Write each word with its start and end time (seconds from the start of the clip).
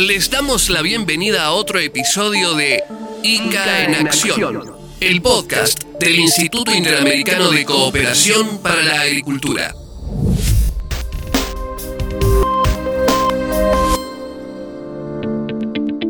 Les 0.00 0.30
damos 0.30 0.70
la 0.70 0.80
bienvenida 0.80 1.44
a 1.44 1.52
otro 1.52 1.78
episodio 1.78 2.54
de 2.54 2.82
ICA 3.22 3.84
en 3.84 3.94
Acción, 4.06 4.62
el 4.98 5.20
podcast 5.20 5.84
del 6.00 6.18
Instituto 6.18 6.74
Interamericano 6.74 7.50
de 7.50 7.66
Cooperación 7.66 8.62
para 8.62 8.82
la 8.82 9.02
Agricultura. 9.02 9.74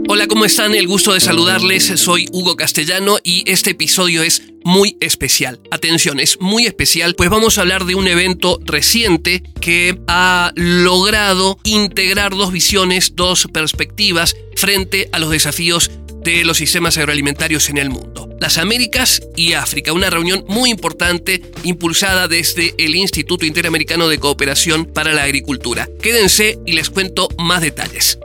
Hola, 0.09 0.29
¿cómo 0.29 0.45
están? 0.45 0.77
El 0.77 0.87
gusto 0.87 1.13
de 1.13 1.21
saludarles. 1.21 1.87
Soy 1.97 2.29
Hugo 2.31 2.55
Castellano 2.55 3.19
y 3.25 3.43
este 3.51 3.71
episodio 3.71 4.23
es 4.23 4.50
muy 4.65 4.97
especial. 5.01 5.61
Atención, 5.71 6.21
es 6.21 6.41
muy 6.41 6.67
especial, 6.67 7.15
pues 7.15 7.31
vamos 7.31 7.59
a 7.59 7.63
hablar 7.63 7.85
de 7.85 7.95
un 7.95 8.09
evento 8.09 8.59
reciente 8.65 9.43
que 9.61 9.99
ha 10.07 10.53
logrado 10.55 11.59
integrar 11.65 12.35
dos 12.35 12.53
visiones, 12.53 13.15
dos 13.17 13.49
perspectivas 13.53 14.37
frente 14.57 15.09
a 15.13 15.19
los 15.19 15.31
desafíos 15.31 15.91
de 16.23 16.45
los 16.45 16.59
sistemas 16.59 16.99
agroalimentarios 16.99 17.69
en 17.71 17.79
el 17.79 17.91
mundo. 17.91 18.29
Las 18.41 18.59
Américas 18.59 19.23
y 19.37 19.55
África, 19.55 19.93
una 19.93 20.11
reunión 20.11 20.45
muy 20.49 20.71
importante 20.71 21.43
impulsada 21.63 22.29
desde 22.29 22.75
el 22.79 22.95
Instituto 22.95 23.47
Interamericano 23.47 24.09
de 24.09 24.19
Cooperación 24.19 24.87
para 24.87 25.13
la 25.13 25.25
Agricultura. 25.25 25.89
Quédense 26.03 26.59
y 26.67 26.73
les 26.73 26.91
cuento 26.91 27.29
más 27.39 27.61
detalles. 27.61 28.19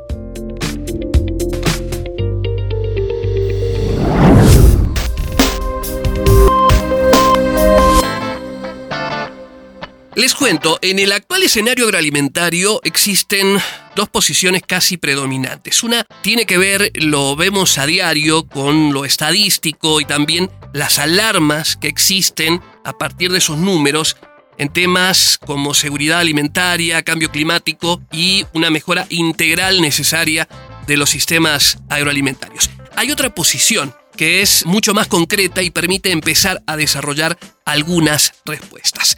Les 10.16 10.34
cuento, 10.34 10.80
en 10.82 11.00
el 11.00 11.12
actual 11.12 11.44
escenario 11.44 11.84
agroalimentario 11.84 12.80
existen 12.86 13.58
dos 13.98 14.08
posiciones 14.08 14.62
casi 14.66 14.96
predominantes. 14.96 15.84
Una 15.84 16.06
tiene 16.22 16.46
que 16.46 16.58
ver, 16.58 16.90
lo 16.96 17.36
vemos 17.36 17.78
a 17.78 17.86
diario, 17.86 18.48
con 18.48 18.94
lo 18.94 19.04
estadístico 19.04 20.00
y 20.00 20.06
también 20.06 20.50
las 20.72 21.00
alarmas 21.00 21.76
que 21.76 21.90
existen 21.90 22.62
a 22.86 22.98
partir 22.98 23.30
de 23.30 23.40
esos 23.40 23.58
números 23.58 24.16
en 24.58 24.70
temas 24.70 25.38
como 25.46 25.74
seguridad 25.74 26.20
alimentaria, 26.20 27.04
cambio 27.04 27.30
climático 27.30 28.02
y 28.14 28.46
una 28.54 28.70
mejora 28.70 29.08
integral 29.10 29.82
necesaria 29.82 30.48
de 30.88 30.96
los 30.96 31.10
sistemas 31.10 31.80
agroalimentarios. 31.90 32.70
Hay 32.96 33.12
otra 33.12 33.36
posición 33.36 33.94
que 34.16 34.42
es 34.42 34.66
mucho 34.66 34.94
más 34.94 35.08
concreta 35.08 35.62
y 35.62 35.72
permite 35.72 36.12
empezar 36.12 36.64
a 36.68 36.78
desarrollar 36.78 37.38
algunas 37.66 38.32
respuestas 38.46 39.18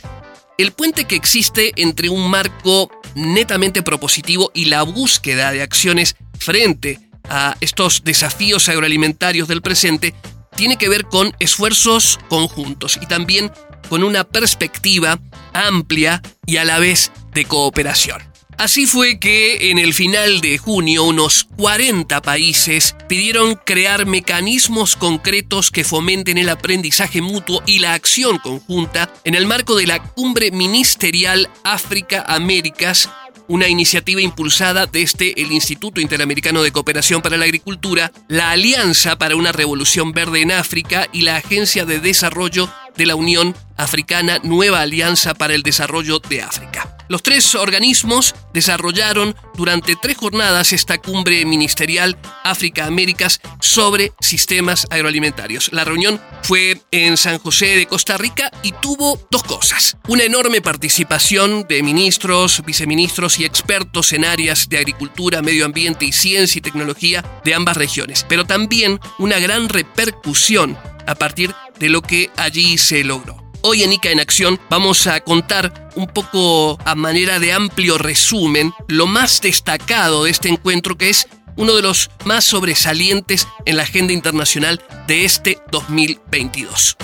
el 0.57 0.71
puente 0.71 1.05
que 1.05 1.15
existe 1.15 1.71
entre 1.75 2.09
un 2.09 2.29
marco 2.29 2.89
netamente 3.15 3.83
propositivo 3.83 4.51
y 4.53 4.65
la 4.65 4.81
búsqueda 4.81 5.51
de 5.51 5.61
acciones 5.61 6.15
frente 6.39 6.99
a 7.29 7.55
estos 7.61 8.03
desafíos 8.03 8.67
agroalimentarios 8.67 9.47
del 9.47 9.61
presente 9.61 10.15
tiene 10.55 10.77
que 10.77 10.89
ver 10.89 11.05
con 11.05 11.35
esfuerzos 11.39 12.19
conjuntos 12.29 12.97
y 13.01 13.05
también 13.05 13.51
con 13.89 14.03
una 14.03 14.23
perspectiva 14.23 15.19
amplia 15.53 16.21
y 16.45 16.57
a 16.57 16.65
la 16.65 16.79
vez 16.79 17.11
de 17.33 17.45
cooperación. 17.45 18.26
Así 18.57 18.87
fue 18.87 19.19
que 19.19 19.69
en 19.69 19.77
el 19.77 19.93
final 19.93 20.41
de 20.41 20.57
junio 20.57 21.03
unos 21.03 21.47
40 21.57 22.23
países 22.23 22.95
pidieron 23.07 23.53
crear 23.53 24.07
mecanismos 24.07 24.95
concretos 24.95 25.69
que 25.69 25.83
fomenten 25.83 26.39
el 26.39 26.49
aprendizaje 26.49 27.21
mutuo 27.21 27.61
y 27.67 27.79
la 27.79 27.93
acción 27.93 28.39
conjunta 28.39 29.13
en 29.25 29.35
el 29.35 29.45
marco 29.45 29.75
de 29.75 29.85
la 29.85 30.01
Cumbre 30.01 30.49
Ministerial 30.49 31.49
África-Américas 31.63 33.09
una 33.47 33.67
iniciativa 33.67 34.21
impulsada 34.21 34.87
desde 34.87 35.39
el 35.41 35.51
Instituto 35.51 36.01
Interamericano 36.01 36.63
de 36.63 36.71
Cooperación 36.71 37.21
para 37.21 37.37
la 37.37 37.45
Agricultura, 37.45 38.11
la 38.27 38.51
Alianza 38.51 39.17
para 39.17 39.35
una 39.35 39.51
Revolución 39.51 40.11
Verde 40.11 40.41
en 40.41 40.51
África 40.51 41.07
y 41.13 41.21
la 41.21 41.37
Agencia 41.37 41.85
de 41.85 41.99
Desarrollo 41.99 42.69
de 42.97 43.05
la 43.05 43.15
Unión 43.15 43.55
Africana 43.77 44.39
Nueva 44.43 44.81
Alianza 44.81 45.33
para 45.33 45.53
el 45.53 45.63
Desarrollo 45.63 46.19
de 46.19 46.41
África. 46.41 46.96
Los 47.09 47.23
tres 47.23 47.55
organismos 47.55 48.35
desarrollaron 48.53 49.35
durante 49.55 49.95
tres 49.95 50.17
jornadas 50.17 50.73
esta 50.73 50.97
cumbre 50.97 51.45
ministerial 51.45 52.17
África-Américas 52.43 53.39
sobre 53.59 54.11
sistemas 54.19 54.87
agroalimentarios. 54.89 55.71
La 55.71 55.85
reunión 55.85 56.21
fue 56.43 56.81
en 56.91 57.17
San 57.17 57.39
José 57.39 57.77
de 57.77 57.85
Costa 57.85 58.17
Rica 58.17 58.51
y 58.63 58.73
tuvo 58.73 59.19
dos 59.31 59.43
cosas. 59.43 59.97
Una 60.07 60.23
enorme 60.23 60.61
participación 60.61 61.65
de 61.67 61.81
ministros, 61.83 62.63
viceministros 62.65 63.39
y 63.39 63.45
expertos 63.45 64.13
en 64.13 64.25
áreas 64.25 64.69
de 64.69 64.77
agricultura, 64.77 65.41
medio 65.41 65.65
ambiente 65.65 66.05
y 66.05 66.11
ciencia 66.11 66.59
y 66.59 66.61
tecnología 66.61 67.23
de 67.43 67.53
ambas 67.53 67.77
regiones, 67.77 68.25
pero 68.27 68.45
también 68.45 68.99
una 69.17 69.39
gran 69.39 69.69
repercusión 69.69 70.77
a 71.07 71.15
partir 71.15 71.53
de 71.79 71.89
lo 71.89 72.01
que 72.01 72.29
allí 72.35 72.77
se 72.77 73.03
logró. 73.03 73.46
Hoy 73.61 73.83
en 73.83 73.93
ICA 73.93 74.11
en 74.11 74.19
Acción 74.19 74.59
vamos 74.69 75.07
a 75.07 75.19
contar 75.21 75.89
un 75.95 76.07
poco 76.07 76.77
a 76.85 76.95
manera 76.95 77.39
de 77.39 77.53
amplio 77.53 77.97
resumen 77.97 78.73
lo 78.87 79.07
más 79.07 79.41
destacado 79.41 80.23
de 80.23 80.31
este 80.31 80.49
encuentro 80.49 80.97
que 80.97 81.09
es 81.09 81.27
uno 81.55 81.75
de 81.75 81.81
los 81.81 82.11
más 82.23 82.45
sobresalientes 82.45 83.47
en 83.65 83.77
la 83.77 83.83
agenda 83.83 84.13
internacional 84.13 84.81
de 85.07 85.25
este 85.25 85.59
2022. 85.71 86.97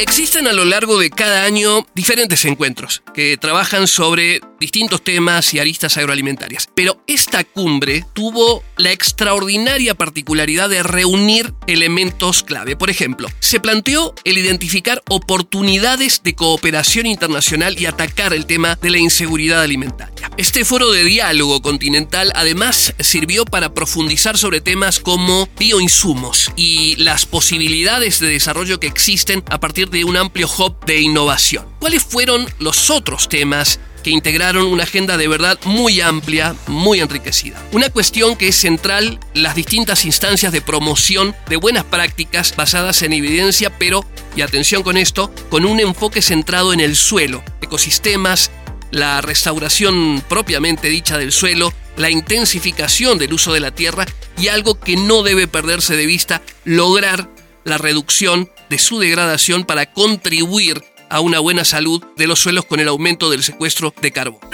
Existen 0.00 0.46
a 0.46 0.54
lo 0.54 0.64
largo 0.64 0.98
de 0.98 1.10
cada 1.10 1.44
año 1.44 1.86
diferentes 1.94 2.46
encuentros 2.46 3.02
que 3.12 3.36
trabajan 3.36 3.86
sobre 3.86 4.40
distintos 4.58 5.02
temas 5.02 5.52
y 5.52 5.58
aristas 5.58 5.98
agroalimentarias. 5.98 6.70
Pero 6.74 7.02
esta 7.06 7.44
cumbre 7.44 8.06
tuvo 8.14 8.62
la 8.78 8.92
extraordinaria 8.92 9.94
particularidad 9.94 10.70
de 10.70 10.82
reunir 10.82 11.52
elementos 11.66 12.42
clave. 12.42 12.76
Por 12.76 12.88
ejemplo, 12.88 13.28
se 13.40 13.60
planteó 13.60 14.14
el 14.24 14.38
identificar 14.38 15.02
oportunidades 15.10 16.22
de 16.22 16.34
cooperación 16.34 17.04
internacional 17.04 17.78
y 17.78 17.84
atacar 17.84 18.32
el 18.32 18.46
tema 18.46 18.76
de 18.80 18.90
la 18.90 18.98
inseguridad 18.98 19.60
alimentaria. 19.60 20.30
Este 20.38 20.64
foro 20.64 20.92
de 20.92 21.04
diálogo 21.04 21.60
continental 21.60 22.32
además 22.34 22.94
sirvió 23.00 23.44
para 23.44 23.74
profundizar 23.74 24.38
sobre 24.38 24.62
temas 24.62 24.98
como 25.00 25.46
bioinsumos 25.58 26.52
y 26.56 26.96
las 26.96 27.26
posibilidades 27.26 28.20
de 28.20 28.28
desarrollo 28.28 28.80
que 28.80 28.86
existen 28.86 29.42
a 29.50 29.60
partir 29.60 29.89
de 29.90 30.04
un 30.04 30.16
amplio 30.16 30.48
hub 30.48 30.84
de 30.84 31.00
innovación. 31.00 31.66
¿Cuáles 31.78 32.02
fueron 32.02 32.46
los 32.58 32.90
otros 32.90 33.28
temas 33.28 33.80
que 34.02 34.10
integraron 34.10 34.66
una 34.66 34.84
agenda 34.84 35.16
de 35.16 35.28
verdad 35.28 35.58
muy 35.64 36.00
amplia, 36.00 36.54
muy 36.66 37.00
enriquecida. 37.00 37.62
Una 37.72 37.90
cuestión 37.90 38.36
que 38.36 38.48
es 38.48 38.56
central, 38.56 39.20
las 39.34 39.54
distintas 39.54 40.04
instancias 40.04 40.52
de 40.52 40.62
promoción 40.62 41.34
de 41.48 41.56
buenas 41.56 41.84
prácticas 41.84 42.54
basadas 42.56 43.02
en 43.02 43.12
evidencia, 43.12 43.76
pero, 43.78 44.04
y 44.36 44.40
atención 44.42 44.82
con 44.82 44.96
esto, 44.96 45.32
con 45.48 45.64
un 45.64 45.80
enfoque 45.80 46.22
centrado 46.22 46.72
en 46.72 46.80
el 46.80 46.96
suelo, 46.96 47.42
ecosistemas, 47.60 48.50
la 48.90 49.20
restauración 49.20 50.22
propiamente 50.28 50.88
dicha 50.88 51.16
del 51.16 51.32
suelo, 51.32 51.72
la 51.96 52.10
intensificación 52.10 53.18
del 53.18 53.32
uso 53.32 53.52
de 53.52 53.60
la 53.60 53.70
tierra 53.70 54.06
y 54.38 54.48
algo 54.48 54.80
que 54.80 54.96
no 54.96 55.22
debe 55.22 55.46
perderse 55.46 55.96
de 55.96 56.06
vista, 56.06 56.42
lograr 56.64 57.28
la 57.64 57.78
reducción 57.78 58.50
de 58.70 58.78
su 58.78 58.98
degradación 59.00 59.64
para 59.64 59.92
contribuir 59.92 60.82
a 61.10 61.20
una 61.20 61.40
buena 61.40 61.64
salud 61.64 62.02
de 62.16 62.28
los 62.28 62.38
suelos 62.38 62.64
con 62.64 62.78
el 62.78 62.88
aumento 62.88 63.28
del 63.28 63.42
secuestro 63.42 63.92
de 64.00 64.12
carbono. 64.12 64.48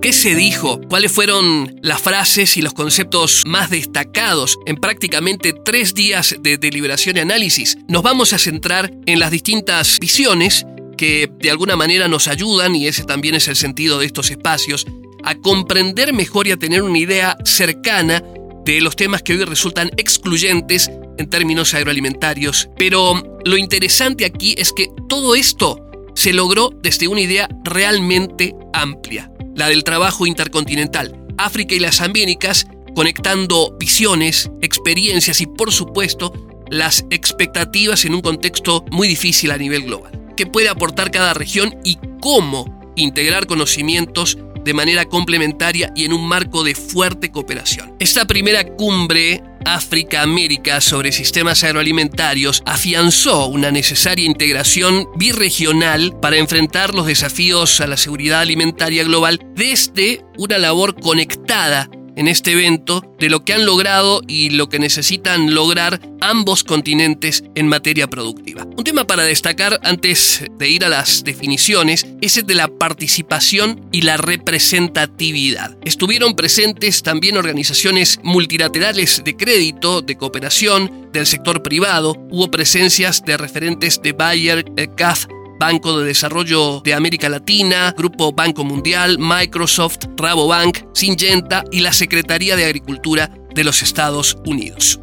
¿Qué 0.00 0.12
se 0.12 0.34
dijo? 0.34 0.80
¿Cuáles 0.88 1.12
fueron 1.12 1.78
las 1.82 2.00
frases 2.00 2.56
y 2.56 2.62
los 2.62 2.72
conceptos 2.72 3.44
más 3.46 3.70
destacados 3.70 4.58
en 4.66 4.76
prácticamente 4.76 5.52
tres 5.52 5.94
días 5.94 6.34
de 6.40 6.56
deliberación 6.56 7.18
y 7.18 7.20
análisis? 7.20 7.76
Nos 7.88 8.02
vamos 8.02 8.32
a 8.32 8.38
centrar 8.38 8.90
en 9.06 9.20
las 9.20 9.30
distintas 9.30 10.00
visiones 10.00 10.66
que 10.96 11.30
de 11.38 11.50
alguna 11.50 11.76
manera 11.76 12.08
nos 12.08 12.26
ayudan, 12.26 12.74
y 12.74 12.86
ese 12.86 13.04
también 13.04 13.34
es 13.34 13.48
el 13.48 13.56
sentido 13.56 13.98
de 13.98 14.06
estos 14.06 14.30
espacios, 14.30 14.86
a 15.24 15.34
comprender 15.36 16.12
mejor 16.12 16.46
y 16.46 16.52
a 16.52 16.56
tener 16.56 16.82
una 16.82 16.98
idea 16.98 17.36
cercana 17.44 18.22
de 18.64 18.80
los 18.80 18.96
temas 18.96 19.22
que 19.22 19.32
hoy 19.34 19.44
resultan 19.44 19.90
excluyentes 19.96 20.90
en 21.18 21.28
términos 21.28 21.74
agroalimentarios. 21.74 22.68
Pero 22.76 23.22
lo 23.44 23.56
interesante 23.56 24.24
aquí 24.24 24.54
es 24.58 24.72
que 24.72 24.88
todo 25.08 25.34
esto 25.34 25.84
se 26.14 26.32
logró 26.32 26.70
desde 26.82 27.08
una 27.08 27.20
idea 27.20 27.48
realmente 27.64 28.54
amplia, 28.72 29.30
la 29.54 29.68
del 29.68 29.84
trabajo 29.84 30.26
intercontinental. 30.26 31.18
África 31.38 31.74
y 31.74 31.80
las 31.80 32.00
Américas 32.00 32.66
conectando 32.94 33.76
visiones, 33.78 34.50
experiencias 34.60 35.40
y 35.40 35.46
por 35.46 35.72
supuesto 35.72 36.32
las 36.70 37.04
expectativas 37.10 38.04
en 38.04 38.14
un 38.14 38.20
contexto 38.20 38.84
muy 38.90 39.08
difícil 39.08 39.50
a 39.50 39.58
nivel 39.58 39.84
global. 39.84 40.12
¿Qué 40.36 40.46
puede 40.46 40.68
aportar 40.68 41.10
cada 41.10 41.34
región 41.34 41.76
y 41.84 41.98
cómo 42.20 42.80
integrar 42.96 43.46
conocimientos 43.46 44.38
de 44.64 44.74
manera 44.74 45.04
complementaria 45.06 45.92
y 45.94 46.04
en 46.04 46.12
un 46.12 46.26
marco 46.26 46.64
de 46.64 46.74
fuerte 46.74 47.30
cooperación. 47.30 47.94
Esta 47.98 48.26
primera 48.26 48.64
cumbre 48.64 49.42
África-América 49.64 50.80
sobre 50.80 51.12
sistemas 51.12 51.62
agroalimentarios 51.64 52.62
afianzó 52.66 53.46
una 53.46 53.70
necesaria 53.70 54.26
integración 54.26 55.08
birregional 55.16 56.18
para 56.20 56.36
enfrentar 56.36 56.94
los 56.94 57.06
desafíos 57.06 57.80
a 57.80 57.86
la 57.86 57.96
seguridad 57.96 58.40
alimentaria 58.40 59.04
global 59.04 59.40
desde 59.54 60.24
una 60.38 60.58
labor 60.58 61.00
conectada 61.00 61.88
en 62.16 62.28
este 62.28 62.52
evento 62.52 63.02
de 63.18 63.28
lo 63.30 63.44
que 63.44 63.54
han 63.54 63.66
logrado 63.66 64.22
y 64.26 64.50
lo 64.50 64.68
que 64.68 64.78
necesitan 64.78 65.54
lograr 65.54 66.00
ambos 66.20 66.64
continentes 66.64 67.44
en 67.54 67.68
materia 67.68 68.08
productiva. 68.08 68.66
Un 68.76 68.84
tema 68.84 69.06
para 69.06 69.24
destacar 69.24 69.80
antes 69.82 70.44
de 70.58 70.68
ir 70.68 70.84
a 70.84 70.88
las 70.88 71.24
definiciones 71.24 72.06
es 72.20 72.36
el 72.36 72.46
de 72.46 72.54
la 72.54 72.68
participación 72.68 73.88
y 73.92 74.02
la 74.02 74.16
representatividad. 74.16 75.76
Estuvieron 75.84 76.34
presentes 76.34 77.02
también 77.02 77.36
organizaciones 77.36 78.20
multilaterales 78.22 79.22
de 79.24 79.36
crédito, 79.36 80.02
de 80.02 80.16
cooperación, 80.16 81.10
del 81.12 81.26
sector 81.26 81.62
privado, 81.62 82.16
hubo 82.30 82.50
presencias 82.50 83.22
de 83.24 83.36
referentes 83.36 84.00
de 84.02 84.12
Bayer, 84.12 84.64
CAF, 84.96 85.26
Banco 85.62 86.00
de 86.00 86.06
Desarrollo 86.06 86.80
de 86.80 86.92
América 86.92 87.28
Latina, 87.28 87.94
Grupo 87.96 88.32
Banco 88.32 88.64
Mundial, 88.64 89.18
Microsoft, 89.20 90.06
Rabobank, 90.16 90.78
Syngenta 90.92 91.62
y 91.70 91.82
la 91.82 91.92
Secretaría 91.92 92.56
de 92.56 92.64
Agricultura 92.64 93.30
de 93.54 93.62
los 93.62 93.80
Estados 93.80 94.36
Unidos. 94.44 94.98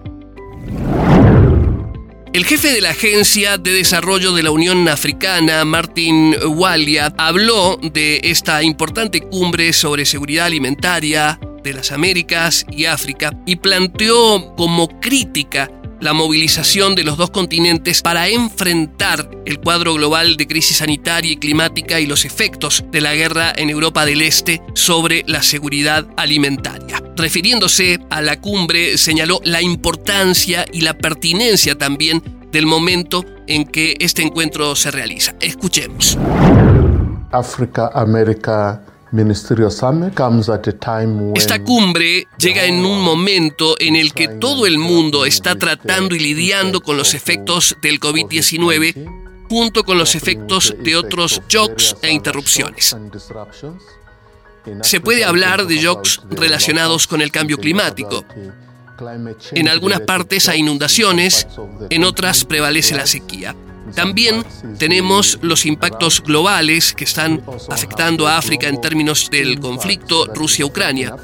El 2.33 2.43
jefe 2.43 2.73
de 2.73 2.81
la 2.81 2.89
Agencia 2.89 3.57
de 3.57 3.71
Desarrollo 3.71 4.33
de 4.33 4.43
la 4.43 4.51
Unión 4.51 4.89
Africana, 4.89 5.63
Martin 5.63 6.35
Walia, 6.45 7.13
habló 7.17 7.79
de 7.81 8.19
esta 8.25 8.61
importante 8.61 9.21
cumbre 9.21 9.71
sobre 9.71 10.03
seguridad 10.03 10.47
alimentaria 10.47 11.39
de 11.63 11.71
las 11.71 11.93
Américas 11.93 12.65
y 12.69 12.83
África 12.83 13.31
y 13.45 13.55
planteó 13.55 14.53
como 14.57 14.99
crítica 14.99 15.71
la 16.01 16.13
movilización 16.13 16.95
de 16.95 17.03
los 17.03 17.17
dos 17.17 17.29
continentes 17.29 18.01
para 18.01 18.27
enfrentar 18.27 19.29
el 19.45 19.59
cuadro 19.59 19.93
global 19.93 20.37
de 20.37 20.47
crisis 20.47 20.77
sanitaria 20.77 21.31
y 21.31 21.37
climática 21.37 21.99
y 21.99 22.05
los 22.05 22.25
efectos 22.25 22.83
de 22.91 23.01
la 23.01 23.15
guerra 23.15 23.53
en 23.55 23.69
Europa 23.69 24.05
del 24.05 24.21
Este 24.21 24.61
sobre 24.75 25.23
la 25.27 25.43
seguridad 25.43 26.07
alimentaria. 26.17 27.01
Refiriéndose 27.15 27.99
a 28.09 28.21
la 28.21 28.39
cumbre, 28.39 28.97
señaló 28.97 29.41
la 29.43 29.61
importancia 29.61 30.65
y 30.71 30.81
la 30.81 30.97
pertinencia 30.97 31.77
también 31.77 32.23
del 32.51 32.65
momento 32.65 33.25
en 33.47 33.65
que 33.65 33.95
este 33.99 34.21
encuentro 34.21 34.75
se 34.75 34.91
realiza. 34.91 35.35
Escuchemos. 35.39 36.17
África, 37.31 37.91
América, 37.93 38.81
esta 41.35 41.63
cumbre 41.63 42.27
llega 42.37 42.65
en 42.65 42.85
un 42.85 43.01
momento 43.01 43.75
en 43.79 43.95
el 43.95 44.13
que 44.13 44.27
todo 44.27 44.67
el 44.67 44.77
mundo 44.77 45.25
está 45.25 45.55
tratando 45.55 46.15
y 46.15 46.19
lidiando 46.19 46.81
con 46.81 46.95
los 46.95 47.13
efectos 47.15 47.75
del 47.81 47.99
COVID-19 47.99 49.47
junto 49.49 49.83
con 49.83 49.97
los 49.97 50.13
efectos 50.13 50.75
de 50.79 50.95
otros 50.95 51.41
shocks 51.49 51.95
e 52.03 52.11
interrupciones. 52.11 52.95
Se 54.83 55.01
puede 55.01 55.25
hablar 55.25 55.65
de 55.65 55.77
shocks 55.77 56.21
relacionados 56.29 57.07
con 57.07 57.21
el 57.21 57.31
cambio 57.31 57.57
climático. 57.57 58.23
En 59.53 59.69
algunas 59.69 60.01
partes 60.01 60.49
hay 60.49 60.59
inundaciones, 60.59 61.47
en 61.89 62.03
otras 62.03 62.45
prevalece 62.45 62.95
la 62.95 63.07
sequía. 63.07 63.55
También 63.95 64.43
tenemos 64.77 65.39
los 65.41 65.65
impactos 65.65 66.21
globales 66.23 66.93
que 66.93 67.03
están 67.03 67.41
afectando 67.69 68.27
a 68.27 68.37
África 68.37 68.67
en 68.67 68.81
términos 68.81 69.29
del 69.29 69.59
conflicto 69.59 70.25
Rusia-Ucrania. 70.33 71.15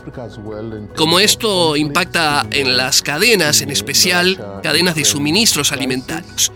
Como 0.95 1.19
esto 1.19 1.75
impacta 1.75 2.45
en 2.51 2.77
las 2.77 3.01
cadenas, 3.01 3.61
en 3.61 3.71
especial 3.71 4.61
cadenas 4.63 4.95
de 4.95 5.05
suministros 5.05 5.71
alimentarios. 5.71 6.51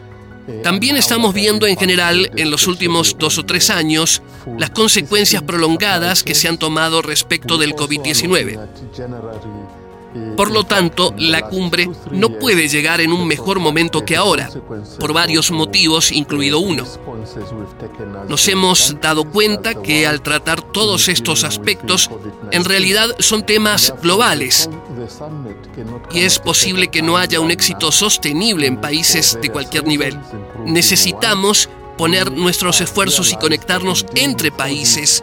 También 0.64 0.98
estamos 0.98 1.34
viendo 1.34 1.68
en 1.68 1.78
general 1.78 2.32
en 2.36 2.50
los 2.50 2.68
últimos 2.68 3.16
dos 3.18 3.38
o 3.38 3.46
tres 3.46 3.70
años 3.70 4.22
las 4.58 4.72
consecuencias 4.72 5.44
prolongadas 5.44 6.24
que 6.24 6.34
se 6.34 6.48
han 6.48 6.58
tomado 6.58 7.02
respecto 7.02 7.58
del 7.58 7.76
COVID-19. 7.76 8.60
Por 10.36 10.52
lo 10.52 10.64
tanto, 10.64 11.14
la 11.18 11.50
cumbre 11.50 11.90
no 12.12 12.30
puede 12.40 12.68
llegar 12.68 13.00
en 13.00 13.12
un 13.12 13.28
mejor 13.28 13.60
momento 13.60 14.06
que 14.06 14.16
ahora, 14.16 14.50
por 15.00 15.14
varios 15.14 15.52
motivos, 15.52 16.12
incluido 16.12 16.60
uno. 16.60 16.84
Nos 18.28 18.48
hemos 18.48 18.96
dado 19.02 19.30
cuenta 19.30 19.76
que 19.76 20.08
al 20.08 20.22
tratar 20.22 20.62
todos 20.62 21.10
estos 21.10 21.44
aspectos, 21.44 22.10
en 22.52 22.66
realidad 22.66 23.10
son 23.20 23.46
temas 23.46 23.94
globales 24.02 24.70
y 26.12 26.22
es 26.22 26.40
posible 26.40 26.88
que 26.88 27.02
no 27.02 27.18
haya 27.18 27.40
un 27.40 27.52
éxito 27.52 27.92
sostenible 27.92 28.66
en 28.66 28.82
países 28.82 29.38
de 29.42 29.50
cualquier 29.50 29.86
nivel. 29.86 30.18
Necesitamos 30.66 31.70
poner 31.98 32.32
nuestros 32.32 32.82
esfuerzos 32.82 33.32
y 33.32 33.36
conectarnos 33.36 34.06
entre 34.16 34.52
países 34.52 35.22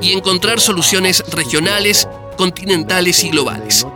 y 0.00 0.12
encontrar 0.12 0.60
soluciones 0.60 1.22
regionales 1.30 2.08
continentales 2.36 3.24
y 3.24 3.30
globales. 3.30 3.86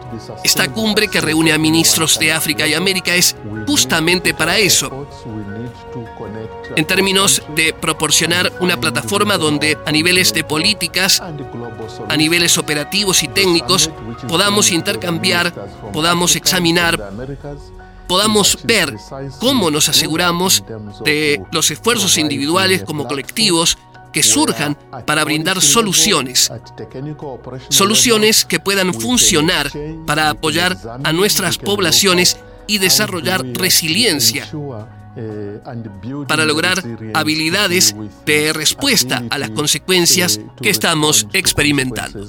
Esta 0.43 0.71
cumbre 0.73 1.09
que 1.09 1.21
reúne 1.21 1.53
a 1.53 1.59
ministros 1.59 2.19
de 2.19 2.33
África 2.33 2.67
y 2.67 2.75
América 2.75 3.15
es 3.15 3.37
justamente 3.67 4.35
para 4.35 4.59
eso. 4.59 5.07
En 6.77 6.85
términos 6.85 7.43
de 7.55 7.73
proporcionar 7.73 8.53
una 8.61 8.79
plataforma 8.79 9.37
donde 9.37 9.79
a 9.85 9.93
niveles 9.93 10.33
de 10.33 10.45
políticas, 10.45 11.21
a 11.21 12.17
niveles 12.17 12.59
operativos 12.59 13.23
y 13.23 13.29
técnicos, 13.29 13.91
podamos 14.29 14.71
intercambiar, 14.71 15.53
podamos 15.93 16.37
examinar, 16.37 17.13
podamos 18.07 18.59
ver 18.65 18.97
cómo 19.39 19.71
nos 19.71 19.89
aseguramos 19.89 20.65
de 21.05 21.43
los 21.53 21.71
esfuerzos 21.71 22.19
individuales 22.19 22.83
como 22.85 23.07
colectivos 23.07 23.79
que 24.13 24.23
surjan 24.23 24.77
para 25.07 25.25
brindar 25.25 25.61
soluciones. 25.61 26.51
Soluciones 27.69 28.45
que 28.45 28.61
puedan 28.61 28.93
funcionar 28.95 29.71
para 30.07 30.31
apoyar 30.31 30.77
a 31.03 31.13
nuestras 31.13 31.59
poblaciones 31.59 32.37
y 32.67 32.79
desarrollar 32.79 33.45
resiliencia 33.55 34.49
para 36.29 36.45
lograr 36.45 36.83
habilidades 37.15 37.95
de 38.25 38.53
respuesta 38.53 39.25
a 39.31 39.39
las 39.39 39.51
consecuencias 39.51 40.41
que 40.63 40.71
estamos 40.71 41.27
experimentando. 41.33 42.27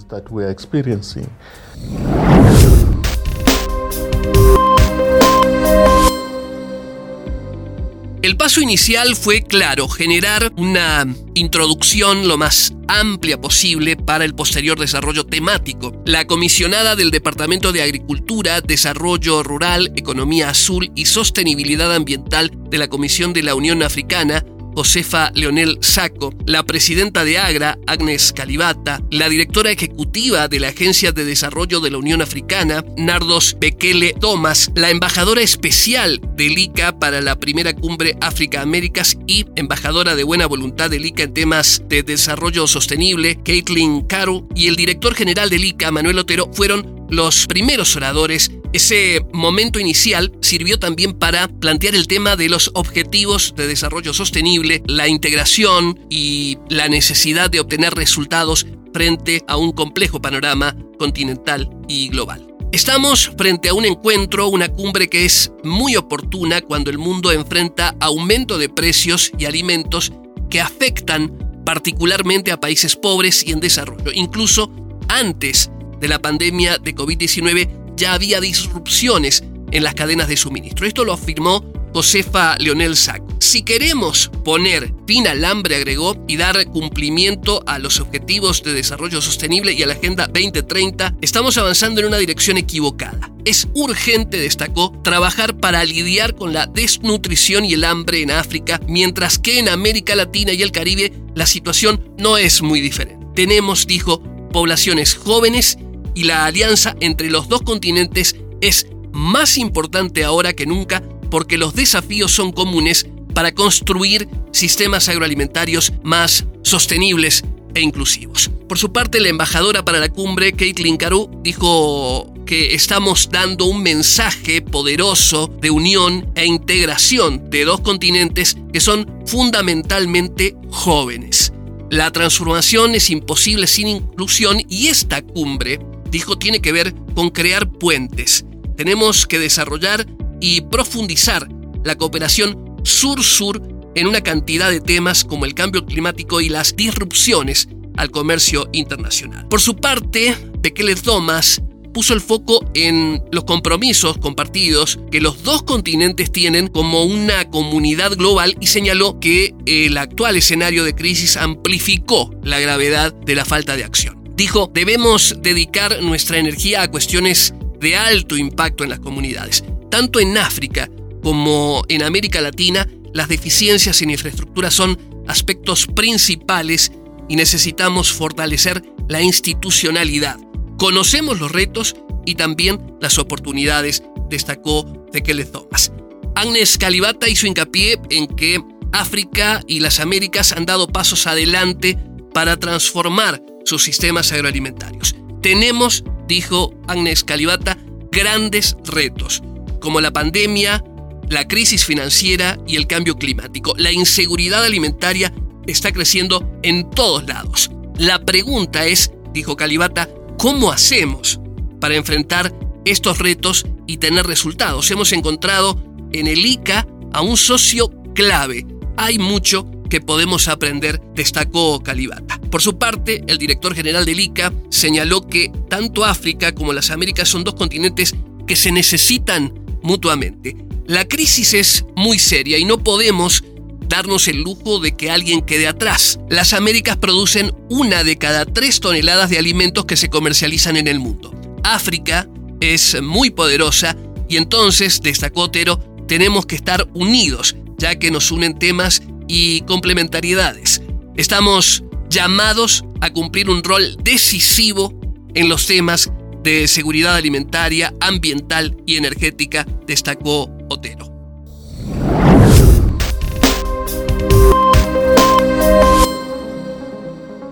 El 8.22 8.38
paso 8.38 8.62
inicial 8.62 9.16
fue, 9.16 9.42
claro, 9.42 9.88
generar 9.88 10.54
una 10.56 11.08
introducción 11.34 12.28
lo 12.28 12.38
más 12.38 12.72
amplia 12.88 13.42
posible 13.42 13.96
para 13.96 14.26
el 14.26 14.36
posterior 14.36 14.80
desarrollo 14.80 15.26
temático. 15.26 16.04
La 16.06 16.28
comisionada 16.28 16.96
del 16.96 17.10
Departamento 17.10 17.72
de 17.72 17.82
Agricultura, 17.82 18.62
Desarrollo 18.62 19.42
Rural, 19.42 19.92
Economía 19.96 20.50
Azul 20.50 20.92
y 20.94 21.06
Sostenibilidad 21.06 21.96
Ambiental 21.96 22.52
de 22.70 22.78
la 22.78 22.90
Comisión 22.90 23.34
de 23.34 23.42
la 23.42 23.56
Unión 23.56 23.82
Africana, 23.82 24.46
Josefa 24.76 25.32
Leonel 25.34 25.78
Saco, 25.82 26.34
la 26.46 26.64
presidenta 26.64 27.24
de 27.24 27.38
AGRA, 27.38 27.78
Agnes 27.88 28.34
Calibata, 28.34 29.02
la 29.12 29.30
directora 29.30 29.72
ejecutiva 29.72 30.48
de 30.48 30.60
la 30.60 30.70
Agencia 30.70 31.12
de 31.12 31.26
Desarrollo 31.26 31.80
de 31.80 31.92
la 31.92 31.98
Unión 31.98 32.22
Africana, 32.22 32.84
Nardos 32.98 33.58
Bekele 33.60 34.14
Thomas, 34.20 34.72
la 34.76 34.90
embajadora 34.90 35.42
especial 35.42 36.22
del 36.36 36.58
ICA 36.58 37.00
para 37.00 37.22
la 37.22 37.40
primera 37.40 37.74
cumbre 37.74 38.16
África-Américas 38.22 39.18
y 39.28 39.46
embajadora 39.56 40.16
de 40.16 40.24
buena 40.24 40.46
voluntad 40.46 40.90
del 40.90 41.06
ICA 41.06 41.24
en 41.24 41.34
temas 41.34 41.84
de 41.88 42.04
desarrollo 42.04 42.68
sostenible, 42.68 43.40
Caitlin 43.44 44.02
Caru, 44.02 44.48
y 44.56 44.68
el 44.68 44.76
director 44.76 45.16
general 45.16 45.50
del 45.50 45.66
ICA, 45.66 45.92
Manuel 45.92 46.20
Otero, 46.20 46.50
fueron 46.54 47.06
los 47.10 47.46
primeros 47.48 47.96
oradores 47.96 48.52
ese 48.74 49.26
momento 49.34 49.80
inicial 49.80 50.32
sirvió 50.42 50.80
también 50.80 51.14
para 51.14 51.48
plantear 51.48 51.94
el 51.94 52.08
tema 52.08 52.38
de 52.38 52.48
los 52.48 52.72
objetivos 52.74 53.54
de 53.58 53.68
desarrollo 53.68 54.14
sostenible, 54.14 54.82
la 54.88 55.10
integración 55.10 56.00
y 56.10 56.58
la 56.70 56.88
necesidad 56.88 57.50
de 57.50 57.60
obtener 57.60 57.94
resultados 57.94 58.66
frente 58.94 59.44
a 59.48 59.58
un 59.58 59.74
complejo 59.74 60.22
panorama 60.22 60.76
continental 60.98 61.70
y 61.90 62.10
global. 62.10 62.48
Estamos 62.72 63.32
frente 63.38 63.68
a 63.68 63.74
un 63.74 63.84
encuentro, 63.84 64.48
una 64.48 64.70
cumbre 64.70 65.10
que 65.10 65.26
es 65.26 65.52
muy 65.64 65.98
oportuna 65.98 66.62
cuando 66.62 66.90
el 66.90 66.98
mundo 66.98 67.34
enfrenta 67.34 67.98
aumento 68.00 68.58
de 68.58 68.70
precios 68.70 69.32
y 69.38 69.44
alimentos 69.44 70.14
que 70.50 70.62
afectan 70.62 71.38
particularmente 71.66 72.52
a 72.52 72.60
países 72.60 72.96
pobres 72.96 73.46
y 73.46 73.52
en 73.52 73.60
desarrollo. 73.60 74.12
Incluso 74.14 74.72
antes 75.10 75.70
de 76.00 76.08
la 76.08 76.20
pandemia 76.20 76.78
de 76.78 76.96
COVID-19 76.96 77.81
ya 77.96 78.14
había 78.14 78.40
disrupciones 78.40 79.44
en 79.72 79.84
las 79.84 79.96
cadenas 79.96 80.28
de 80.28 80.38
suministro. 80.38 80.86
Esto 80.86 81.06
lo 81.06 81.14
afirmó 81.14 81.64
Josefa 81.94 82.58
Leonel 82.58 82.96
Saco. 82.96 83.28
Si 83.40 83.64
queremos 83.64 84.30
poner 84.46 84.94
fin 85.08 85.28
al 85.28 85.44
hambre, 85.44 85.76
agregó, 85.76 86.24
y 86.28 86.38
dar 86.38 86.66
cumplimiento 86.68 87.64
a 87.66 87.80
los 87.80 88.00
objetivos 88.00 88.64
de 88.64 88.74
desarrollo 88.74 89.22
sostenible 89.22 89.74
y 89.74 89.84
a 89.84 89.88
la 89.88 89.94
Agenda 89.94 90.28
2030, 90.28 91.16
estamos 91.22 91.58
avanzando 91.58 92.00
en 92.00 92.08
una 92.08 92.18
dirección 92.18 92.58
equivocada. 92.58 93.32
Es 93.44 93.68
urgente, 93.74 94.38
destacó, 94.38 94.94
trabajar 95.04 95.58
para 95.58 95.84
lidiar 95.84 96.36
con 96.36 96.54
la 96.54 96.68
desnutrición 96.68 97.66
y 97.66 97.74
el 97.74 97.84
hambre 97.84 98.22
en 98.22 98.32
África, 98.32 98.80
mientras 98.88 99.40
que 99.40 99.60
en 99.60 99.68
América 99.68 100.16
Latina 100.16 100.54
y 100.54 100.62
el 100.62 100.72
Caribe 100.72 101.12
la 101.36 101.46
situación 101.46 102.14
no 102.18 102.38
es 102.38 102.62
muy 102.62 102.80
diferente. 102.80 103.26
Tenemos, 103.36 103.88
dijo, 103.88 104.22
poblaciones 104.52 105.16
jóvenes 105.16 105.78
y 106.14 106.24
la 106.24 106.46
alianza 106.46 106.96
entre 107.00 107.30
los 107.30 107.48
dos 107.48 107.62
continentes 107.62 108.36
es 108.62 108.88
más 109.12 109.58
importante 109.58 110.24
ahora 110.24 110.54
que 110.54 110.66
nunca 110.66 111.04
porque 111.30 111.58
los 111.58 111.74
desafíos 111.74 112.32
son 112.32 112.52
comunes 112.52 113.08
para 113.34 113.54
construir 113.54 114.28
sistemas 114.52 115.10
agroalimentarios 115.10 115.94
más 116.04 116.46
sostenibles 116.64 117.44
e 117.74 117.82
inclusivos. 117.82 118.52
Por 118.68 118.78
su 118.78 118.92
parte, 118.92 119.20
la 119.20 119.30
embajadora 119.30 119.84
para 119.84 120.00
la 120.00 120.10
cumbre, 120.10 120.54
Caitlin 120.54 120.98
Caru, 120.98 121.30
dijo 121.42 122.34
que 122.46 122.74
estamos 122.76 123.30
dando 123.32 123.66
un 123.66 123.82
mensaje 123.82 124.62
poderoso 124.62 125.48
de 125.48 125.72
unión 125.72 126.32
e 126.36 126.46
integración 126.46 127.50
de 127.50 127.64
dos 127.64 127.82
continentes 127.82 128.58
que 128.74 128.82
son 128.82 129.10
fundamentalmente 129.26 130.56
jóvenes. 130.70 131.54
La 131.90 132.12
transformación 132.12 132.96
es 132.96 133.10
imposible 133.10 133.68
sin 133.68 133.88
inclusión 133.88 134.62
y 134.70 134.88
esta 134.88 135.22
cumbre, 135.22 135.80
dijo, 136.12 136.38
tiene 136.38 136.62
que 136.62 136.72
ver 136.72 136.94
con 137.16 137.30
crear 137.30 137.70
puentes. 137.72 138.46
Tenemos 138.76 139.26
que 139.26 139.40
desarrollar 139.40 140.06
y 140.40 140.62
profundizar 140.62 141.48
la 141.84 141.96
cooperación 141.96 142.78
sur-sur 142.84 143.62
en 143.96 144.08
una 144.08 144.22
cantidad 144.22 144.70
de 144.70 144.82
temas 144.82 145.24
como 145.24 145.46
el 145.46 145.54
cambio 145.54 145.86
climático 145.86 146.42
y 146.42 146.50
las 146.50 146.76
disrupciones 146.76 147.68
al 147.98 148.12
comercio 148.12 148.70
internacional. 148.72 149.48
Por 149.48 149.62
su 149.62 149.76
parte, 149.76 150.36
Bekele 150.60 150.96
Thomas 150.96 151.62
puso 151.94 152.14
el 152.14 152.22
foco 152.22 152.66
en 152.74 153.22
los 153.32 153.44
compromisos 153.44 154.18
compartidos 154.18 155.00
que 155.12 155.20
los 155.20 155.44
dos 155.44 155.64
continentes 155.64 156.32
tienen 156.32 156.68
como 156.68 157.04
una 157.04 157.50
comunidad 157.50 158.16
global 158.16 158.56
y 158.62 158.68
señaló 158.68 159.20
que 159.20 159.54
el 159.66 159.98
actual 159.98 160.38
escenario 160.38 160.86
de 160.86 160.96
crisis 160.96 161.36
amplificó 161.36 162.34
la 162.44 162.60
gravedad 162.60 163.14
de 163.14 163.36
la 163.36 163.44
falta 163.44 163.76
de 163.76 163.84
acción. 163.84 164.21
Dijo, 164.36 164.70
debemos 164.74 165.36
dedicar 165.42 166.02
nuestra 166.02 166.38
energía 166.38 166.82
a 166.82 166.90
cuestiones 166.90 167.54
de 167.80 167.96
alto 167.96 168.38
impacto 168.38 168.84
en 168.84 168.92
las 168.92 169.00
comunidades, 169.00 169.64
tanto 169.90 170.20
en 170.20 170.38
África 170.38 170.90
como 171.22 171.84
en 171.88 172.04
América 172.04 172.42
Latina, 172.42 172.88
las 173.14 173.28
deficiencias 173.28 174.02
en 174.02 174.10
infraestructura 174.10 174.72
son 174.72 174.98
aspectos 175.28 175.88
principales 175.88 176.92
y 177.30 177.36
necesitamos 177.36 178.12
fortalecer 178.12 178.84
la 179.08 179.22
institucionalidad. 179.22 180.38
Conocemos 180.78 181.40
los 181.40 181.52
retos 181.52 181.96
y 182.26 182.36
también 182.36 182.96
las 183.00 183.20
oportunidades, 183.20 184.04
destacó 184.30 184.86
Tekele 185.12 185.46
Thomas. 185.46 185.92
Agnes 186.36 186.78
Calibata 186.78 187.30
hizo 187.30 187.46
hincapié 187.46 188.00
en 188.10 188.28
que 188.28 188.64
África 188.92 189.62
y 189.68 189.80
las 189.80 190.00
Américas 190.00 190.54
han 190.54 190.66
dado 190.66 190.88
pasos 190.88 191.28
adelante 191.28 191.98
para 192.34 192.58
transformar 192.58 193.42
sus 193.66 193.84
sistemas 193.84 194.32
agroalimentarios. 194.32 195.16
Tenemos, 195.42 196.04
dijo 196.28 196.74
Agnes 196.88 197.24
Calibata, 197.24 197.78
grandes 198.12 198.78
retos, 198.86 199.42
como 199.80 200.02
la 200.02 200.12
pandemia, 200.12 200.84
la 201.30 201.48
crisis 201.48 201.86
financiera 201.86 202.58
y 202.68 202.76
el 202.76 202.88
cambio 202.88 203.16
climático. 203.16 203.74
La 203.78 203.92
inseguridad 203.92 204.64
alimentaria 204.64 205.34
está 205.66 205.92
creciendo 205.92 206.50
en 206.62 206.90
todos 206.90 207.26
lados. 207.26 207.72
La 207.98 208.20
pregunta 208.20 208.86
es, 208.86 209.12
dijo 209.34 209.56
Calibata, 209.56 210.10
¿cómo 210.38 210.72
hacemos 210.72 211.40
para 211.80 211.96
enfrentar 211.96 212.54
estos 212.86 213.20
retos 213.20 213.66
y 213.88 213.98
tener 213.98 214.26
resultados? 214.26 214.92
Hemos 214.92 215.14
encontrado 215.14 215.82
en 216.12 216.28
el 216.28 216.46
ICA 216.46 216.86
a 217.14 217.22
un 217.22 217.38
socio 217.38 217.90
clave. 218.14 218.66
Hay 218.98 219.18
mucho 219.18 219.66
que 219.92 220.00
podemos 220.02 220.48
aprender, 220.48 221.02
destacó 221.14 221.84
Calibata. 221.84 222.40
Por 222.50 222.62
su 222.62 222.80
parte, 222.80 223.24
el 223.28 223.38
director 223.38 223.76
general 223.76 224.06
del 224.06 224.22
ICA 224.22 224.54
señaló 224.70 225.28
que 225.28 225.52
tanto 225.70 226.06
África 226.06 226.56
como 226.56 226.72
las 226.72 226.92
Américas 226.92 227.28
son 227.28 227.44
dos 227.44 227.56
continentes 227.56 228.16
que 228.48 228.56
se 228.56 228.72
necesitan 228.72 229.54
mutuamente. 229.84 230.56
La 230.88 231.06
crisis 231.06 231.54
es 231.54 231.86
muy 231.98 232.20
seria 232.20 232.58
y 232.58 232.64
no 232.64 232.82
podemos 232.82 233.44
darnos 233.90 234.30
el 234.30 234.42
lujo 234.42 234.80
de 234.80 234.96
que 234.96 235.12
alguien 235.12 235.42
quede 235.42 235.68
atrás. 235.68 236.20
Las 236.30 236.54
Américas 236.54 236.96
producen 236.96 237.54
una 237.70 238.06
de 238.06 238.18
cada 238.18 238.46
tres 238.46 238.80
toneladas 238.80 239.30
de 239.30 239.40
alimentos 239.40 239.84
que 239.84 239.98
se 239.98 240.10
comercializan 240.10 240.78
en 240.78 240.88
el 240.88 241.00
mundo. 241.00 241.36
África 241.66 242.30
es 242.62 243.02
muy 243.02 243.30
poderosa 243.30 243.98
y 244.30 244.38
entonces, 244.38 245.02
destacó 245.02 245.42
Otero, 245.42 245.80
tenemos 246.08 246.46
que 246.46 246.56
estar 246.56 246.88
unidos, 246.94 247.58
ya 247.78 248.00
que 248.00 248.10
nos 248.10 248.32
unen 248.32 248.58
temas 248.58 249.02
y 249.32 249.62
complementariedades. 249.62 250.82
Estamos 251.16 251.86
llamados 252.10 252.84
a 253.00 253.12
cumplir 253.12 253.50
un 253.50 253.64
rol 253.64 253.96
decisivo 254.04 254.94
en 255.34 255.48
los 255.48 255.66
temas 255.68 256.12
de 256.44 256.68
seguridad 256.68 257.16
alimentaria, 257.16 257.94
ambiental 258.02 258.76
y 258.86 258.98
energética, 258.98 259.66
destacó 259.88 260.52
Otero. 260.70 261.06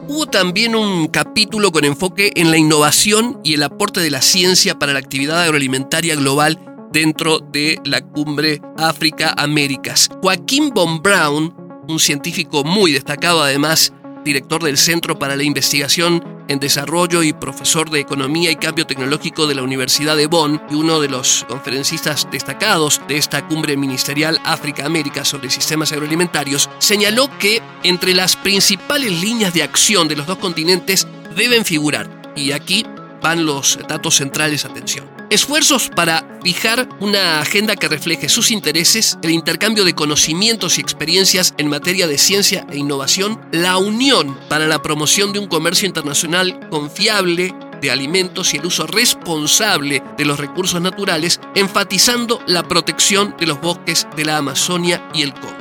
Hubo 0.09 0.25
también 0.25 0.75
un 0.75 1.07
capítulo 1.07 1.71
con 1.71 1.85
enfoque 1.85 2.33
en 2.35 2.51
la 2.51 2.57
innovación 2.57 3.39
y 3.45 3.53
el 3.53 3.63
aporte 3.63 4.01
de 4.01 4.11
la 4.11 4.21
ciencia 4.21 4.77
para 4.77 4.91
la 4.91 4.99
actividad 4.99 5.43
agroalimentaria 5.43 6.17
global 6.17 6.59
dentro 6.91 7.39
de 7.39 7.79
la 7.85 8.01
cumbre 8.01 8.61
África-Américas. 8.77 10.09
Joaquín 10.21 10.71
von 10.73 11.01
Braun, 11.01 11.53
un 11.89 11.99
científico 11.99 12.63
muy 12.63 12.91
destacado 12.91 13.41
además, 13.41 13.91
director 14.23 14.63
del 14.63 14.77
Centro 14.77 15.17
para 15.17 15.35
la 15.35 15.43
Investigación 15.43 16.23
en 16.47 16.59
Desarrollo 16.59 17.23
y 17.23 17.33
profesor 17.33 17.89
de 17.89 17.99
Economía 17.99 18.51
y 18.51 18.55
Cambio 18.55 18.85
Tecnológico 18.85 19.47
de 19.47 19.55
la 19.55 19.63
Universidad 19.63 20.15
de 20.15 20.27
Bonn 20.27 20.61
y 20.69 20.75
uno 20.75 20.99
de 20.99 21.09
los 21.09 21.45
conferencistas 21.47 22.27
destacados 22.31 23.01
de 23.07 23.17
esta 23.17 23.47
cumbre 23.47 23.75
ministerial 23.75 24.39
África-América 24.45 25.25
sobre 25.25 25.49
sistemas 25.49 25.91
agroalimentarios, 25.91 26.69
señaló 26.77 27.29
que 27.39 27.61
entre 27.83 28.13
las 28.13 28.35
principales 28.35 29.11
líneas 29.21 29.53
de 29.53 29.63
acción 29.63 30.07
de 30.07 30.15
los 30.15 30.27
dos 30.27 30.37
continentes 30.37 31.07
deben 31.35 31.65
figurar, 31.65 32.33
y 32.35 32.51
aquí 32.51 32.85
van 33.21 33.45
los 33.45 33.79
datos 33.87 34.15
centrales, 34.15 34.65
atención 34.65 35.19
Esfuerzos 35.29 35.91
para 35.95 36.39
fijar 36.43 36.89
una 36.99 37.39
agenda 37.39 37.75
que 37.75 37.87
refleje 37.87 38.29
sus 38.29 38.49
intereses, 38.49 39.19
el 39.21 39.29
intercambio 39.29 39.85
de 39.85 39.93
conocimientos 39.93 40.79
y 40.79 40.81
experiencias 40.81 41.53
en 41.59 41.69
materia 41.69 42.07
de 42.07 42.17
ciencia 42.17 42.65
e 42.71 42.77
innovación, 42.77 43.39
la 43.51 43.77
unión 43.77 44.35
para 44.49 44.65
la 44.65 44.81
promoción 44.81 45.31
de 45.31 45.37
un 45.37 45.45
comercio 45.45 45.87
internacional 45.87 46.67
confiable 46.71 47.53
de 47.79 47.91
alimentos 47.91 48.55
y 48.55 48.57
el 48.57 48.65
uso 48.65 48.87
responsable 48.87 50.01
de 50.17 50.25
los 50.25 50.39
recursos 50.39 50.81
naturales, 50.81 51.39
enfatizando 51.53 52.41
la 52.47 52.63
protección 52.63 53.35
de 53.39 53.45
los 53.45 53.61
bosques 53.61 54.07
de 54.15 54.25
la 54.25 54.37
Amazonia 54.37 55.07
y 55.13 55.21
el 55.21 55.35
Congo. 55.35 55.55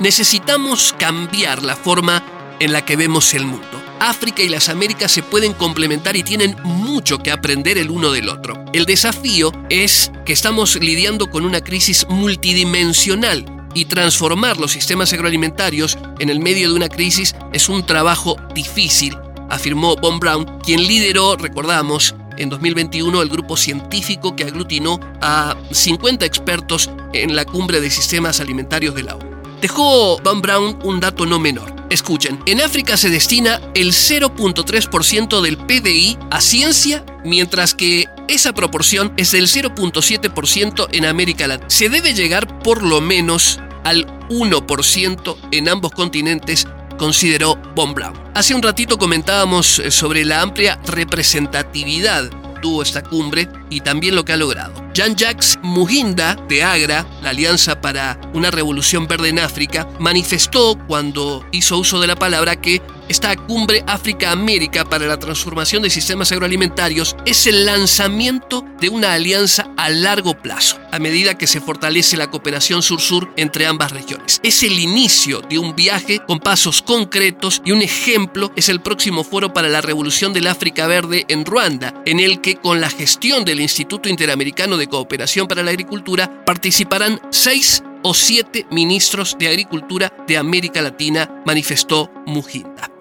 Necesitamos 0.00 0.92
cambiar 0.98 1.62
la 1.62 1.76
forma 1.76 2.24
en 2.58 2.72
la 2.72 2.84
que 2.84 2.96
vemos 2.96 3.32
el 3.34 3.46
mundo. 3.46 3.83
África 4.00 4.42
y 4.42 4.48
las 4.48 4.68
Américas 4.68 5.12
se 5.12 5.22
pueden 5.22 5.52
complementar 5.52 6.16
y 6.16 6.22
tienen 6.22 6.56
mucho 6.62 7.18
que 7.18 7.30
aprender 7.30 7.78
el 7.78 7.90
uno 7.90 8.10
del 8.10 8.28
otro. 8.28 8.64
El 8.72 8.86
desafío 8.86 9.52
es 9.70 10.10
que 10.24 10.32
estamos 10.32 10.76
lidiando 10.76 11.30
con 11.30 11.44
una 11.44 11.60
crisis 11.60 12.06
multidimensional 12.08 13.44
y 13.74 13.86
transformar 13.86 14.58
los 14.58 14.72
sistemas 14.72 15.12
agroalimentarios 15.12 15.98
en 16.18 16.30
el 16.30 16.40
medio 16.40 16.68
de 16.68 16.74
una 16.74 16.88
crisis 16.88 17.34
es 17.52 17.68
un 17.68 17.84
trabajo 17.84 18.36
difícil, 18.54 19.16
afirmó 19.50 19.96
Von 19.96 20.20
Braun, 20.20 20.60
quien 20.64 20.86
lideró, 20.86 21.36
recordamos, 21.36 22.14
en 22.36 22.48
2021 22.50 23.22
el 23.22 23.28
grupo 23.28 23.56
científico 23.56 24.34
que 24.34 24.44
aglutinó 24.44 24.98
a 25.20 25.56
50 25.70 26.24
expertos 26.24 26.90
en 27.12 27.36
la 27.36 27.44
cumbre 27.44 27.80
de 27.80 27.90
sistemas 27.90 28.40
alimentarios 28.40 28.94
de 28.94 29.02
la. 29.04 29.16
Dejó 29.60 30.18
Von 30.18 30.42
Braun 30.42 30.78
un 30.84 31.00
dato 31.00 31.26
no 31.26 31.38
menor. 31.38 31.73
Escuchen, 31.90 32.40
en 32.46 32.60
África 32.60 32.96
se 32.96 33.10
destina 33.10 33.60
el 33.74 33.92
0.3% 33.92 35.40
del 35.40 35.58
PDI 35.58 36.18
a 36.30 36.40
ciencia, 36.40 37.04
mientras 37.24 37.74
que 37.74 38.06
esa 38.28 38.52
proporción 38.52 39.12
es 39.16 39.32
del 39.32 39.46
0.7% 39.46 40.88
en 40.92 41.04
América 41.04 41.46
Latina. 41.46 41.70
Se 41.70 41.88
debe 41.88 42.14
llegar 42.14 42.60
por 42.60 42.82
lo 42.82 43.00
menos 43.00 43.60
al 43.84 44.06
1% 44.28 45.36
en 45.52 45.68
ambos 45.68 45.92
continentes, 45.92 46.66
consideró 46.98 47.56
Von 47.74 47.94
Braun. 47.94 48.18
Hace 48.34 48.54
un 48.54 48.62
ratito 48.62 48.98
comentábamos 48.98 49.78
eh, 49.78 49.90
sobre 49.90 50.24
la 50.24 50.40
amplia 50.40 50.80
representatividad 50.86 52.30
tuvo 52.64 52.80
esta 52.80 53.02
cumbre 53.02 53.46
y 53.68 53.82
también 53.82 54.14
lo 54.14 54.24
que 54.24 54.32
ha 54.32 54.38
logrado. 54.38 54.72
Jean-Jacques 54.94 55.58
Muginda 55.62 56.34
de 56.48 56.62
Agra, 56.62 57.06
la 57.22 57.28
Alianza 57.28 57.82
para 57.82 58.18
una 58.32 58.50
Revolución 58.50 59.06
Verde 59.06 59.28
en 59.28 59.38
África, 59.38 59.86
manifestó 60.00 60.78
cuando 60.86 61.44
hizo 61.52 61.76
uso 61.76 62.00
de 62.00 62.06
la 62.06 62.16
palabra 62.16 62.56
que 62.56 62.80
esta 63.08 63.36
cumbre 63.36 63.84
África-América 63.86 64.84
para 64.84 65.06
la 65.06 65.18
transformación 65.18 65.82
de 65.82 65.90
sistemas 65.90 66.32
agroalimentarios 66.32 67.16
es 67.26 67.46
el 67.46 67.66
lanzamiento 67.66 68.64
de 68.80 68.88
una 68.88 69.12
alianza 69.12 69.70
a 69.76 69.90
largo 69.90 70.34
plazo, 70.34 70.78
a 70.90 70.98
medida 70.98 71.36
que 71.36 71.46
se 71.46 71.60
fortalece 71.60 72.16
la 72.16 72.30
cooperación 72.30 72.82
sur-sur 72.82 73.32
entre 73.36 73.66
ambas 73.66 73.92
regiones. 73.92 74.40
Es 74.42 74.62
el 74.62 74.78
inicio 74.78 75.40
de 75.40 75.58
un 75.58 75.74
viaje 75.74 76.20
con 76.26 76.40
pasos 76.40 76.82
concretos 76.82 77.62
y 77.64 77.72
un 77.72 77.82
ejemplo 77.82 78.52
es 78.56 78.68
el 78.68 78.80
próximo 78.80 79.24
foro 79.24 79.52
para 79.52 79.68
la 79.68 79.80
revolución 79.80 80.32
del 80.32 80.46
África 80.46 80.86
Verde 80.86 81.24
en 81.28 81.44
Ruanda, 81.44 82.02
en 82.06 82.20
el 82.20 82.40
que 82.40 82.56
con 82.56 82.80
la 82.80 82.90
gestión 82.90 83.44
del 83.44 83.60
Instituto 83.60 84.08
Interamericano 84.08 84.76
de 84.76 84.86
Cooperación 84.86 85.46
para 85.46 85.62
la 85.62 85.70
Agricultura 85.70 86.44
participarán 86.44 87.20
seis 87.30 87.82
o 88.02 88.14
siete 88.14 88.66
ministros 88.70 89.36
de 89.38 89.48
Agricultura 89.48 90.12
de 90.26 90.36
América 90.36 90.82
Latina, 90.82 91.42
manifestó 91.46 92.10
Mujinda. 92.26 92.93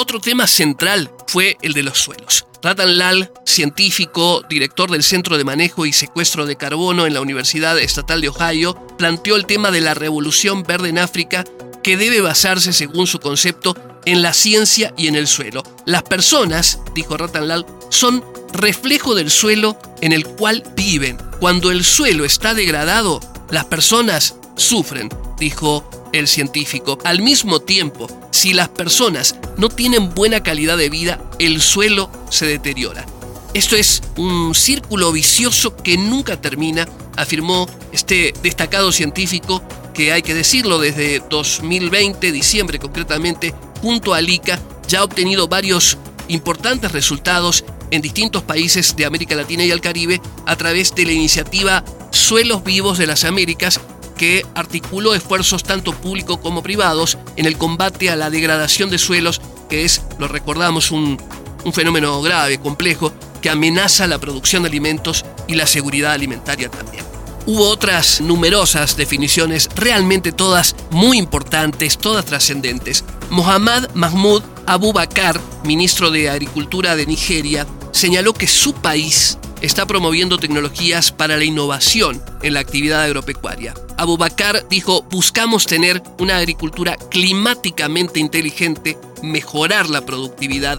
Otro 0.00 0.18
tema 0.18 0.46
central 0.46 1.10
fue 1.26 1.58
el 1.60 1.74
de 1.74 1.82
los 1.82 1.98
suelos. 1.98 2.46
Ratan 2.62 2.96
Lal, 2.96 3.30
científico, 3.44 4.42
director 4.48 4.90
del 4.90 5.02
Centro 5.02 5.36
de 5.36 5.44
Manejo 5.44 5.84
y 5.84 5.92
Secuestro 5.92 6.46
de 6.46 6.56
Carbono 6.56 7.04
en 7.04 7.12
la 7.12 7.20
Universidad 7.20 7.78
Estatal 7.78 8.22
de 8.22 8.30
Ohio, 8.30 8.74
planteó 8.96 9.36
el 9.36 9.44
tema 9.44 9.70
de 9.70 9.82
la 9.82 9.92
revolución 9.92 10.62
verde 10.62 10.88
en 10.88 10.98
África 10.98 11.44
que 11.82 11.98
debe 11.98 12.22
basarse, 12.22 12.72
según 12.72 13.06
su 13.06 13.18
concepto, 13.18 13.76
en 14.06 14.22
la 14.22 14.32
ciencia 14.32 14.94
y 14.96 15.06
en 15.06 15.16
el 15.16 15.26
suelo. 15.26 15.62
Las 15.84 16.02
personas, 16.02 16.80
dijo 16.94 17.18
Ratan 17.18 17.48
Lal, 17.48 17.66
son 17.90 18.24
reflejo 18.54 19.14
del 19.14 19.30
suelo 19.30 19.78
en 20.00 20.12
el 20.12 20.26
cual 20.26 20.64
viven. 20.74 21.18
Cuando 21.40 21.70
el 21.70 21.84
suelo 21.84 22.24
está 22.24 22.54
degradado, 22.54 23.20
las 23.50 23.66
personas 23.66 24.36
sufren, 24.56 25.10
dijo 25.38 25.99
el 26.12 26.28
científico. 26.28 26.98
Al 27.04 27.22
mismo 27.22 27.60
tiempo, 27.60 28.08
si 28.30 28.52
las 28.52 28.68
personas 28.68 29.36
no 29.56 29.68
tienen 29.68 30.14
buena 30.14 30.42
calidad 30.42 30.76
de 30.76 30.90
vida, 30.90 31.20
el 31.38 31.60
suelo 31.60 32.10
se 32.30 32.46
deteriora. 32.46 33.06
Esto 33.52 33.76
es 33.76 34.02
un 34.16 34.54
círculo 34.54 35.10
vicioso 35.12 35.76
que 35.76 35.96
nunca 35.96 36.40
termina, 36.40 36.86
afirmó 37.16 37.68
este 37.92 38.32
destacado 38.42 38.92
científico 38.92 39.62
que 39.92 40.12
hay 40.12 40.22
que 40.22 40.34
decirlo 40.34 40.78
desde 40.78 41.20
2020, 41.28 42.30
diciembre 42.30 42.78
concretamente, 42.78 43.52
junto 43.82 44.14
a 44.14 44.22
ICA, 44.22 44.60
ya 44.86 45.00
ha 45.00 45.04
obtenido 45.04 45.48
varios 45.48 45.98
importantes 46.28 46.92
resultados 46.92 47.64
en 47.90 48.02
distintos 48.02 48.42
países 48.44 48.94
de 48.96 49.04
América 49.04 49.34
Latina 49.34 49.64
y 49.64 49.70
el 49.70 49.80
Caribe 49.80 50.20
a 50.46 50.56
través 50.56 50.94
de 50.94 51.04
la 51.04 51.12
iniciativa 51.12 51.84
Suelos 52.12 52.62
Vivos 52.62 52.98
de 52.98 53.06
las 53.06 53.24
Américas, 53.24 53.80
que 54.20 54.44
articuló 54.54 55.14
esfuerzos 55.14 55.62
tanto 55.62 55.94
públicos 55.94 56.36
como 56.42 56.62
privados 56.62 57.16
en 57.36 57.46
el 57.46 57.56
combate 57.56 58.10
a 58.10 58.16
la 58.16 58.28
degradación 58.28 58.90
de 58.90 58.98
suelos, 58.98 59.40
que 59.70 59.86
es, 59.86 60.02
lo 60.18 60.28
recordamos, 60.28 60.90
un, 60.90 61.18
fenómeno 61.72 62.20
grave, 62.20 62.58
complejo, 62.58 63.14
que 63.40 63.48
amenaza 63.48 64.06
la 64.06 64.18
producción 64.18 64.62
de 64.62 64.68
alimentos 64.68 65.24
y 65.48 65.54
la 65.54 65.66
seguridad 65.66 66.12
alimentaria 66.12 66.68
también. 66.70 67.02
Hubo 67.46 67.66
otras 67.66 68.20
numerosas 68.20 68.94
definiciones, 68.94 69.70
realmente 69.74 70.32
todas 70.32 70.76
muy 70.90 71.16
importantes, 71.16 71.96
todas 71.96 72.26
trascendentes. 72.26 73.04
Mohammad 73.30 73.88
Mahmoud 73.94 74.42
Abu 74.66 74.92
Bakr, 74.92 75.40
ministro 75.64 76.10
de 76.10 76.28
Agricultura 76.28 76.94
de 76.94 77.06
Nigeria, 77.06 77.66
señaló 77.92 78.34
que 78.34 78.46
su 78.46 78.74
país 78.74 79.38
está 79.60 79.86
promoviendo 79.86 80.38
tecnologías 80.38 81.12
para 81.12 81.36
la 81.36 81.44
innovación 81.44 82.22
en 82.42 82.54
la 82.54 82.60
actividad 82.60 83.02
agropecuaria. 83.02 83.74
Abubakar 83.96 84.66
dijo, 84.68 85.02
buscamos 85.10 85.66
tener 85.66 86.02
una 86.18 86.38
agricultura 86.38 86.96
climáticamente 87.10 88.20
inteligente, 88.20 88.96
mejorar 89.22 89.90
la 89.90 90.06
productividad, 90.06 90.78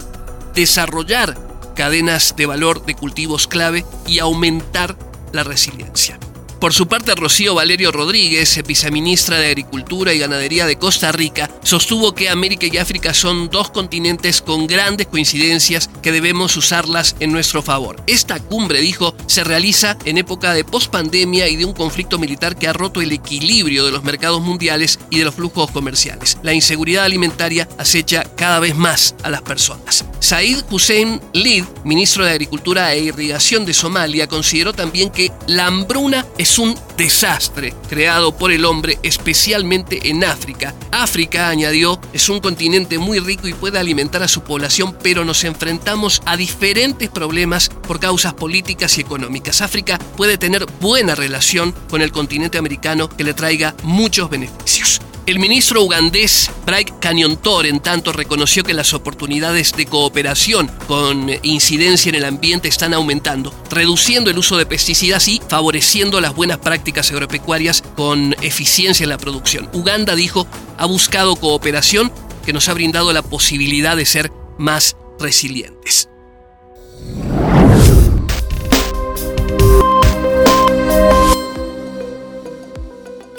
desarrollar 0.54 1.36
cadenas 1.74 2.34
de 2.36 2.46
valor 2.46 2.84
de 2.84 2.94
cultivos 2.94 3.46
clave 3.46 3.84
y 4.06 4.18
aumentar 4.18 4.96
la 5.32 5.44
resiliencia. 5.44 6.18
Por 6.62 6.72
su 6.72 6.86
parte, 6.86 7.16
Rocío 7.16 7.56
Valerio 7.56 7.90
Rodríguez, 7.90 8.62
viceministra 8.64 9.36
de 9.36 9.48
Agricultura 9.48 10.14
y 10.14 10.20
Ganadería 10.20 10.64
de 10.64 10.76
Costa 10.76 11.10
Rica, 11.10 11.50
sostuvo 11.64 12.14
que 12.14 12.28
América 12.28 12.68
y 12.70 12.76
África 12.76 13.14
son 13.14 13.50
dos 13.50 13.70
continentes 13.70 14.40
con 14.40 14.68
grandes 14.68 15.08
coincidencias 15.08 15.90
que 16.02 16.12
debemos 16.12 16.56
usarlas 16.56 17.16
en 17.18 17.32
nuestro 17.32 17.62
favor. 17.62 18.00
Esta 18.06 18.38
cumbre, 18.38 18.80
dijo, 18.80 19.16
se 19.26 19.42
realiza 19.42 19.98
en 20.04 20.18
época 20.18 20.54
de 20.54 20.62
pospandemia 20.62 21.48
y 21.48 21.56
de 21.56 21.64
un 21.64 21.72
conflicto 21.72 22.16
militar 22.16 22.54
que 22.54 22.68
ha 22.68 22.72
roto 22.72 23.00
el 23.00 23.10
equilibrio 23.10 23.84
de 23.84 23.90
los 23.90 24.04
mercados 24.04 24.40
mundiales 24.40 25.00
y 25.10 25.18
de 25.18 25.24
los 25.24 25.34
flujos 25.34 25.68
comerciales. 25.72 26.38
La 26.44 26.54
inseguridad 26.54 27.06
alimentaria 27.06 27.68
acecha 27.76 28.22
cada 28.36 28.60
vez 28.60 28.76
más 28.76 29.16
a 29.24 29.30
las 29.30 29.42
personas. 29.42 30.04
Said 30.20 30.62
Hussein 30.70 31.20
Lid, 31.32 31.64
ministro 31.82 32.24
de 32.24 32.30
Agricultura 32.30 32.94
e 32.94 33.00
Irrigación 33.00 33.64
de 33.64 33.74
Somalia, 33.74 34.28
consideró 34.28 34.72
también 34.72 35.10
que 35.10 35.32
la 35.48 35.66
hambruna 35.66 36.24
es 36.38 36.51
es 36.52 36.58
un 36.58 36.78
desastre 36.98 37.72
creado 37.88 38.36
por 38.36 38.52
el 38.52 38.66
hombre 38.66 38.98
especialmente 39.02 40.10
en 40.10 40.22
África. 40.22 40.74
África, 40.90 41.48
añadió, 41.48 41.98
es 42.12 42.28
un 42.28 42.40
continente 42.40 42.98
muy 42.98 43.20
rico 43.20 43.48
y 43.48 43.54
puede 43.54 43.78
alimentar 43.78 44.22
a 44.22 44.28
su 44.28 44.42
población, 44.42 44.94
pero 45.02 45.24
nos 45.24 45.44
enfrentamos 45.44 46.20
a 46.26 46.36
diferentes 46.36 47.08
problemas 47.08 47.70
por 47.70 48.00
causas 48.00 48.34
políticas 48.34 48.98
y 48.98 49.00
económicas. 49.00 49.62
África 49.62 49.98
puede 50.14 50.36
tener 50.36 50.66
buena 50.78 51.14
relación 51.14 51.72
con 51.88 52.02
el 52.02 52.12
continente 52.12 52.58
americano 52.58 53.08
que 53.08 53.24
le 53.24 53.32
traiga 53.32 53.74
muchos 53.82 54.28
beneficios. 54.28 55.00
El 55.24 55.38
ministro 55.38 55.84
ugandés 55.84 56.50
Bright 56.66 56.98
Canyon-Tor, 56.98 57.66
en 57.66 57.78
tanto, 57.78 58.12
reconoció 58.12 58.64
que 58.64 58.74
las 58.74 58.92
oportunidades 58.92 59.72
de 59.76 59.86
cooperación 59.86 60.68
con 60.88 61.30
incidencia 61.44 62.08
en 62.08 62.16
el 62.16 62.24
ambiente 62.24 62.66
están 62.66 62.92
aumentando, 62.92 63.54
reduciendo 63.70 64.30
el 64.30 64.38
uso 64.38 64.56
de 64.56 64.66
pesticidas 64.66 65.28
y 65.28 65.40
favoreciendo 65.48 66.20
las 66.20 66.34
buenas 66.34 66.58
prácticas 66.58 67.12
agropecuarias 67.12 67.82
con 67.94 68.34
eficiencia 68.42 69.04
en 69.04 69.10
la 69.10 69.18
producción. 69.18 69.70
Uganda 69.72 70.16
dijo, 70.16 70.48
ha 70.76 70.86
buscado 70.86 71.36
cooperación 71.36 72.10
que 72.44 72.52
nos 72.52 72.68
ha 72.68 72.74
brindado 72.74 73.12
la 73.12 73.22
posibilidad 73.22 73.96
de 73.96 74.06
ser 74.06 74.32
más 74.58 74.96
resilientes. 75.20 76.08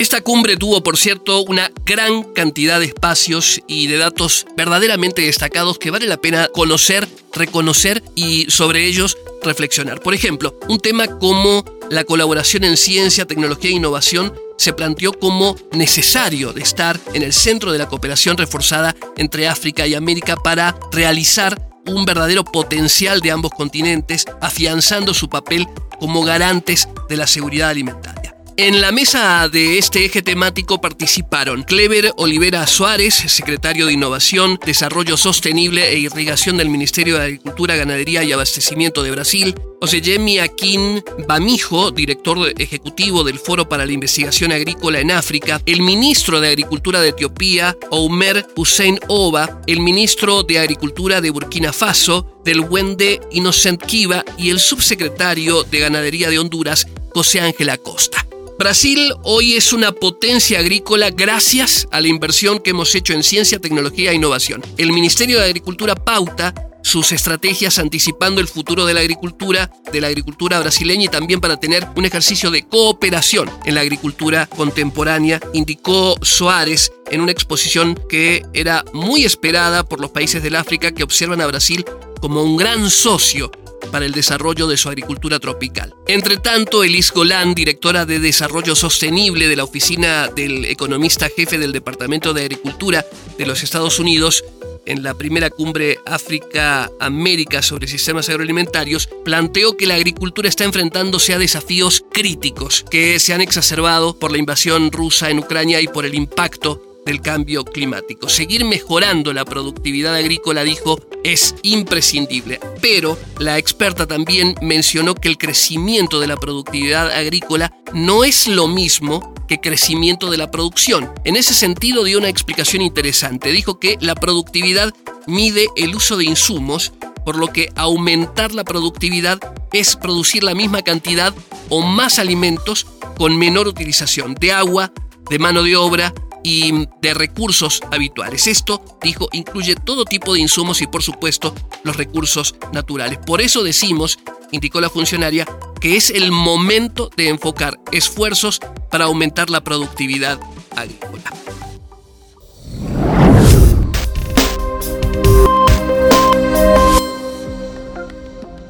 Esta 0.04 0.20
cumbre 0.20 0.58
tuvo, 0.58 0.84
por 0.84 0.98
cierto, 0.98 1.44
una 1.44 1.72
gran 1.86 2.24
cantidad 2.24 2.82
de 2.82 2.88
espacios 2.88 3.62
y 3.68 3.88
de 3.88 3.96
datos 3.96 4.46
verdaderamente 4.58 5.22
destacados 5.22 5.80
que 5.80 5.92
vale 5.92 6.08
la 6.08 6.18
pena 6.18 6.50
conocer, 6.50 7.08
reconocer 7.32 8.04
y 8.14 8.52
sobre 8.52 8.86
ellos 8.86 9.18
reflexionar. 9.44 10.02
Por 10.02 10.14
ejemplo, 10.14 10.60
un 10.68 10.80
tema 10.80 11.08
como 11.08 11.64
la 11.90 12.04
colaboración 12.04 12.66
en 12.66 12.76
ciencia, 12.76 13.24
tecnología 13.24 13.70
e 13.70 13.76
innovación 13.76 14.34
se 14.58 14.74
planteó 14.74 15.14
como 15.14 15.56
necesario 15.72 16.52
de 16.52 16.64
estar 16.64 17.00
en 17.14 17.24
el 17.24 17.32
centro 17.32 17.72
de 17.72 17.78
la 17.78 17.88
cooperación 17.88 18.38
reforzada 18.38 18.94
entre 19.16 19.48
África 19.48 19.88
y 19.88 19.96
América 19.96 20.36
para 20.36 20.78
realizar 20.92 21.58
un 21.88 22.04
verdadero 22.04 22.44
potencial 22.44 23.22
de 23.22 23.32
ambos 23.32 23.52
continentes, 23.52 24.26
afianzando 24.42 25.14
su 25.14 25.30
papel 25.30 25.66
como 25.98 26.24
garantes 26.24 26.90
de 27.08 27.16
la 27.16 27.26
seguridad 27.26 27.70
alimentaria. 27.70 28.23
En 28.56 28.82
la 28.82 28.92
mesa 28.92 29.50
de 29.50 29.80
este 29.80 30.06
eje 30.06 30.22
temático 30.22 30.80
participaron 30.80 31.64
Clever 31.64 32.12
Olivera 32.18 32.68
Suárez, 32.68 33.16
secretario 33.16 33.88
de 33.88 33.94
Innovación, 33.94 34.60
Desarrollo 34.64 35.18
Sostenible 35.18 35.90
e 35.90 35.98
Irrigación 35.98 36.58
del 36.58 36.70
Ministerio 36.70 37.18
de 37.18 37.24
Agricultura, 37.24 37.76
Ganadería 37.76 38.24
y 38.24 38.32
Abastecimiento 38.32 39.02
de 39.02 39.10
Brasil, 39.10 39.56
Oseyemi 39.82 40.38
Akin 40.38 41.04
Bamijo, 41.28 41.90
director 41.90 42.54
ejecutivo 42.60 43.24
del 43.24 43.40
Foro 43.40 43.68
para 43.68 43.88
la 43.88 43.92
Investigación 43.92 44.52
Agrícola 44.52 45.00
en 45.00 45.10
África, 45.10 45.60
el 45.66 45.82
ministro 45.82 46.40
de 46.40 46.50
Agricultura 46.50 47.02
de 47.02 47.10
Etiopía, 47.10 47.76
Omer 47.90 48.46
Hussein 48.56 49.00
Oba, 49.08 49.64
el 49.66 49.80
ministro 49.80 50.44
de 50.44 50.60
Agricultura 50.60 51.22
de 51.22 51.32
Burkina 51.32 51.74
Faso, 51.74 52.40
del 52.46 52.60
Wende 52.60 53.20
Innocent 53.32 53.82
Kiva 53.82 54.24
y 54.38 54.52
el 54.52 54.60
subsecretario 54.60 55.64
de 55.64 55.80
Ganadería 55.80 56.30
de 56.30 56.38
Honduras, 56.38 56.86
José 57.16 57.42
Ángel 57.42 57.72
Acosta. 57.72 58.28
Brasil 58.60 59.14
hoy 59.24 59.54
es 59.54 59.74
una 59.74 59.92
potencia 59.92 60.60
agrícola 60.60 61.10
gracias 61.10 61.88
a 61.92 62.00
la 62.00 62.08
inversión 62.08 62.60
que 62.60 62.70
hemos 62.70 62.94
hecho 62.94 63.14
en 63.14 63.24
ciencia, 63.24 63.60
tecnología 63.60 64.12
e 64.12 64.16
innovación. 64.16 64.62
El 64.78 64.92
Ministerio 64.92 65.40
de 65.40 65.46
Agricultura 65.46 65.96
pauta 65.96 66.54
sus 66.84 67.12
estrategias 67.12 67.80
anticipando 67.80 68.42
el 68.42 68.48
futuro 68.48 68.86
de 68.86 68.94
la 68.94 69.00
agricultura, 69.00 69.72
de 69.92 70.02
la 70.02 70.08
agricultura 70.08 70.60
brasileña 70.60 71.06
y 71.06 71.08
también 71.08 71.42
para 71.42 71.58
tener 71.58 71.88
un 71.96 72.06
ejercicio 72.06 72.52
de 72.52 72.64
cooperación 72.64 73.50
en 73.66 73.76
la 73.76 73.82
agricultura 73.82 74.46
contemporánea, 74.46 75.40
indicó 75.54 76.16
Soares 76.22 76.92
en 77.10 77.22
una 77.22 77.32
exposición 77.32 78.00
que 78.08 78.46
era 78.54 78.86
muy 78.94 79.26
esperada 79.26 79.84
por 79.84 80.00
los 80.00 80.12
países 80.12 80.44
del 80.44 80.56
África 80.56 80.92
que 80.92 81.04
observan 81.04 81.42
a 81.42 81.48
Brasil 81.48 81.86
como 82.22 82.44
un 82.44 82.58
gran 82.58 82.90
socio 82.90 83.52
para 83.92 84.06
el 84.06 84.12
desarrollo 84.12 84.68
de 84.68 84.78
su 84.78 84.90
agricultura 84.90 85.40
tropical. 85.40 85.94
Entre 86.08 86.38
tanto, 86.38 86.84
Elise 86.84 87.12
Golan, 87.14 87.54
directora 87.54 88.06
de 88.06 88.20
Desarrollo 88.20 88.76
Sostenible 88.76 89.48
de 89.48 89.56
la 89.56 89.64
Oficina 89.64 90.28
del 90.28 90.66
Economista 90.66 91.30
Jefe 91.30 91.58
del 91.58 91.72
Departamento 91.72 92.34
de 92.34 92.42
Agricultura 92.42 93.06
de 93.38 93.46
los 93.46 93.64
Estados 93.64 94.00
Unidos, 94.00 94.44
en 94.86 95.04
la 95.04 95.14
primera 95.14 95.50
cumbre 95.50 96.00
África-América 96.06 97.62
sobre 97.62 97.88
sistemas 97.88 98.30
agroalimentarios, 98.30 99.08
planteó 99.24 99.78
que 99.78 99.88
la 99.88 99.96
agricultura 99.96 100.50
está 100.50 100.66
enfrentándose 100.66 101.34
a 101.34 101.40
desafíos 101.40 102.04
críticos 102.12 102.86
que 102.90 103.20
se 103.20 103.34
han 103.34 103.42
exacerbado 103.42 104.18
por 104.20 104.32
la 104.32 104.38
invasión 104.38 104.92
rusa 104.92 105.30
en 105.30 105.40
Ucrania 105.40 105.80
y 105.82 105.88
por 105.88 106.06
el 106.06 106.16
impacto 106.16 106.93
del 107.06 107.22
cambio 107.22 107.66
climático. 107.66 108.30
Seguir 108.30 108.66
mejorando 108.66 109.34
la 109.34 109.46
productividad 109.46 110.16
agrícola, 110.16 110.64
dijo, 110.64 111.00
es 111.24 111.56
imprescindible. 111.64 112.60
Pero 112.82 113.18
la 113.40 113.58
experta 113.58 114.08
también 114.08 114.56
mencionó 114.62 115.16
que 115.16 115.28
el 115.28 115.38
crecimiento 115.38 116.20
de 116.20 116.28
la 116.28 116.38
productividad 116.38 117.12
agrícola 117.12 117.76
no 117.94 118.24
es 118.24 118.48
lo 118.48 118.68
mismo 118.68 119.34
que 119.48 119.60
crecimiento 119.60 120.32
de 120.32 120.38
la 120.38 120.52
producción. 120.52 121.12
En 121.24 121.36
ese 121.36 121.54
sentido 121.54 122.04
dio 122.04 122.18
una 122.18 122.30
explicación 122.30 122.82
interesante. 122.82 123.52
Dijo 123.52 123.80
que 123.80 123.98
la 124.00 124.16
productividad 124.16 124.94
mide 125.28 125.68
el 125.76 125.96
uso 125.96 126.18
de 126.18 126.26
insumos, 126.26 126.94
por 127.26 127.38
lo 127.38 127.48
que 127.48 127.70
aumentar 127.76 128.54
la 128.54 128.64
productividad 128.64 129.40
es 129.72 129.96
producir 129.96 130.44
la 130.44 130.56
misma 130.56 130.82
cantidad 130.82 131.34
o 131.70 131.82
más 131.82 132.20
alimentos 132.20 132.86
con 133.18 133.38
menor 133.38 133.68
utilización 133.68 134.36
de 134.36 134.52
agua, 134.52 134.92
de 135.30 135.40
mano 135.40 135.64
de 135.64 135.76
obra 135.76 136.14
y 136.44 136.88
de 137.02 137.14
recursos 137.14 137.82
habituales. 137.92 138.48
Esto, 138.48 138.84
dijo, 139.02 139.30
incluye 139.32 139.76
todo 139.76 140.06
tipo 140.06 140.34
de 140.34 140.42
insumos 140.42 140.82
y 140.82 140.88
por 140.88 141.02
supuesto 141.02 141.56
los 141.84 141.96
recursos 141.96 142.56
naturales. 142.74 143.20
Por 143.26 143.42
eso 143.42 143.64
decimos, 143.64 144.20
indicó 144.52 144.82
la 144.82 144.90
funcionaria, 144.90 145.48
que 145.80 145.96
es 145.96 146.10
el 146.10 146.32
momento 146.32 147.10
de 147.16 147.30
enfocar 147.30 147.80
esfuerzos 147.92 148.60
para 148.92 149.06
aumentar 149.06 149.50
la 149.50 149.62
productividad 149.62 150.40
agrícola. 150.76 151.24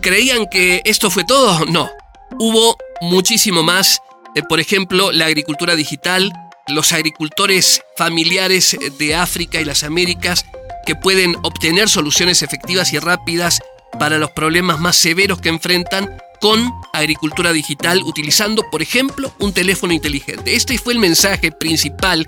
¿Creían 0.03 0.47
que 0.47 0.81
esto 0.83 1.09
fue 1.09 1.23
todo? 1.23 1.65
No. 1.65 1.89
Hubo 2.37 2.75
muchísimo 2.99 3.63
más. 3.63 4.01
Eh, 4.35 4.43
por 4.43 4.59
ejemplo, 4.59 5.13
la 5.13 5.27
agricultura 5.27 5.75
digital, 5.75 6.33
los 6.67 6.93
agricultores 6.93 7.81
familiares 7.97 8.77
de 8.97 9.15
África 9.15 9.59
y 9.59 9.65
las 9.65 9.83
Américas 9.83 10.45
que 10.85 10.95
pueden 10.95 11.35
obtener 11.43 11.89
soluciones 11.89 12.41
efectivas 12.41 12.93
y 12.93 12.99
rápidas 12.99 13.61
para 13.99 14.17
los 14.17 14.31
problemas 14.31 14.79
más 14.79 14.95
severos 14.95 15.39
que 15.39 15.49
enfrentan 15.49 16.09
con 16.41 16.73
agricultura 16.91 17.53
digital 17.53 18.01
utilizando, 18.03 18.69
por 18.69 18.81
ejemplo, 18.81 19.33
un 19.39 19.53
teléfono 19.53 19.93
inteligente. 19.93 20.55
Este 20.55 20.77
fue 20.77 20.93
el 20.93 20.99
mensaje 20.99 21.51
principal 21.51 22.27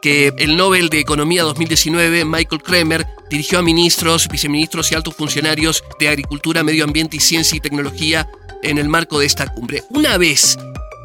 que 0.00 0.32
el 0.38 0.56
Nobel 0.56 0.90
de 0.90 1.00
Economía 1.00 1.42
2019, 1.42 2.24
Michael 2.24 2.62
Kremer, 2.62 3.06
dirigió 3.30 3.58
a 3.58 3.62
ministros, 3.62 4.28
viceministros 4.28 4.92
y 4.92 4.94
altos 4.94 5.16
funcionarios 5.16 5.82
de 5.98 6.08
Agricultura, 6.08 6.62
Medio 6.62 6.84
Ambiente 6.84 7.16
y 7.16 7.20
Ciencia 7.20 7.56
y 7.56 7.60
Tecnología 7.60 8.28
en 8.62 8.78
el 8.78 8.88
marco 8.88 9.18
de 9.18 9.26
esta 9.26 9.48
cumbre. 9.48 9.82
Una 9.90 10.16
vez 10.18 10.56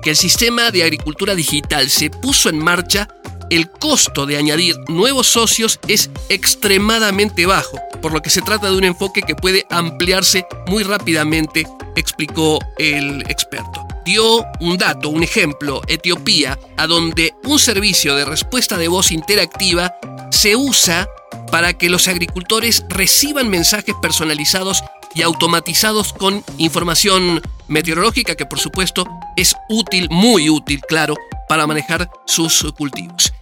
que 0.03 0.09
el 0.09 0.15
sistema 0.17 0.69
de 0.69 0.83
agricultura 0.83 1.33
digital 1.33 1.89
se 1.89 2.09
puso 2.09 2.49
en 2.49 2.59
marcha, 2.59 3.07
el 3.49 3.69
costo 3.69 4.25
de 4.25 4.37
añadir 4.37 4.75
nuevos 4.89 5.27
socios 5.27 5.79
es 5.87 6.09
extremadamente 6.29 7.45
bajo, 7.45 7.79
por 8.01 8.11
lo 8.11 8.21
que 8.21 8.29
se 8.29 8.41
trata 8.41 8.69
de 8.69 8.77
un 8.77 8.83
enfoque 8.83 9.21
que 9.21 9.35
puede 9.35 9.65
ampliarse 9.69 10.45
muy 10.67 10.83
rápidamente, 10.83 11.65
explicó 11.95 12.59
el 12.77 13.21
experto. 13.29 13.87
Dio 14.05 14.45
un 14.59 14.77
dato, 14.77 15.07
un 15.07 15.23
ejemplo, 15.23 15.81
Etiopía, 15.87 16.59
a 16.75 16.87
donde 16.87 17.33
un 17.45 17.57
servicio 17.57 18.15
de 18.15 18.25
respuesta 18.25 18.77
de 18.77 18.89
voz 18.89 19.11
interactiva 19.11 19.95
se 20.31 20.57
usa 20.57 21.07
para 21.49 21.77
que 21.77 21.89
los 21.89 22.09
agricultores 22.09 22.83
reciban 22.89 23.49
mensajes 23.49 23.95
personalizados 24.01 24.83
y 25.15 25.21
automatizados 25.21 26.11
con 26.11 26.43
información 26.57 27.41
meteorológica 27.67 28.35
que 28.35 28.45
por 28.45 28.59
supuesto 28.59 29.05
es 29.35 29.55
útil, 29.69 30.07
muy 30.09 30.49
útil, 30.49 30.81
claro, 30.81 31.15
para 31.47 31.67
manejar 31.67 32.09
sus 32.25 32.71
cultivos. 32.77 33.33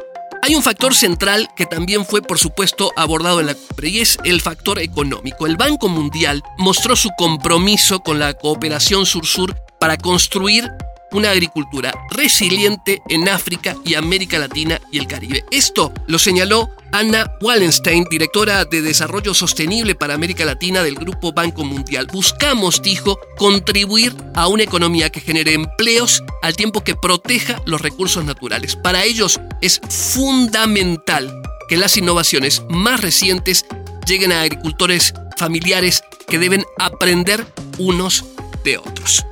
Hay 0.44 0.56
un 0.56 0.64
factor 0.64 0.96
central 0.96 1.50
que 1.56 1.68
también 1.68 2.04
fue, 2.04 2.24
por 2.24 2.40
supuesto, 2.40 2.92
abordado 2.96 3.40
en 3.40 3.46
la 3.46 3.54
cumbre 3.54 3.90
y 3.90 4.00
es 4.00 4.18
el 4.24 4.42
factor 4.42 4.80
económico. 4.80 5.46
El 5.46 5.56
Banco 5.56 5.88
Mundial 5.88 6.42
mostró 6.58 6.96
su 6.96 7.10
compromiso 7.16 8.00
con 8.00 8.18
la 8.18 8.34
cooperación 8.34 9.06
sur-sur 9.06 9.56
para 9.80 9.98
construir 9.98 10.68
una 11.12 11.32
agricultura 11.32 11.94
resiliente 12.10 13.02
en 13.10 13.30
África 13.30 13.76
y 13.86 13.96
América 13.96 14.40
Latina 14.40 14.80
y 14.92 14.98
el 14.98 15.08
Caribe. 15.08 15.44
Esto 15.52 15.94
lo 16.08 16.20
señaló 16.20 16.70
Anna 16.92 17.32
Wallenstein, 17.42 18.06
directora 18.10 18.66
de 18.66 18.82
Desarrollo 18.82 19.34
Sostenible 19.34 19.96
para 19.96 20.14
América 20.14 20.46
Latina 20.46 20.84
del 20.84 20.96
Grupo 20.96 21.32
Banco 21.32 21.64
Mundial. 21.64 22.08
Buscamos, 22.12 22.82
dijo, 22.82 23.20
contribuir 23.38 24.16
a 24.36 24.48
una 24.48 24.64
economía 24.64 25.10
que 25.10 25.22
genere 25.22 25.54
empleos 25.54 26.24
al 26.42 26.56
tiempo 26.56 26.84
que 26.84 26.96
proteja 26.96 27.62
los 27.66 27.82
recursos 27.82 28.26
naturales. 28.26 28.76
Para 28.76 29.04
ellos 29.04 29.40
es 29.62 29.80
fundamental 29.90 31.42
que 31.70 31.78
las 31.78 31.96
innovaciones 31.96 32.64
más 32.70 33.02
recientes 33.02 33.66
lleguen 34.06 34.32
a 34.32 34.42
agricultores 34.42 35.14
familiares 35.38 36.04
que 36.28 36.40
deben 36.40 36.66
aprender 36.78 37.46
unos 37.78 38.26
de 38.64 38.78
otros. 38.78 39.26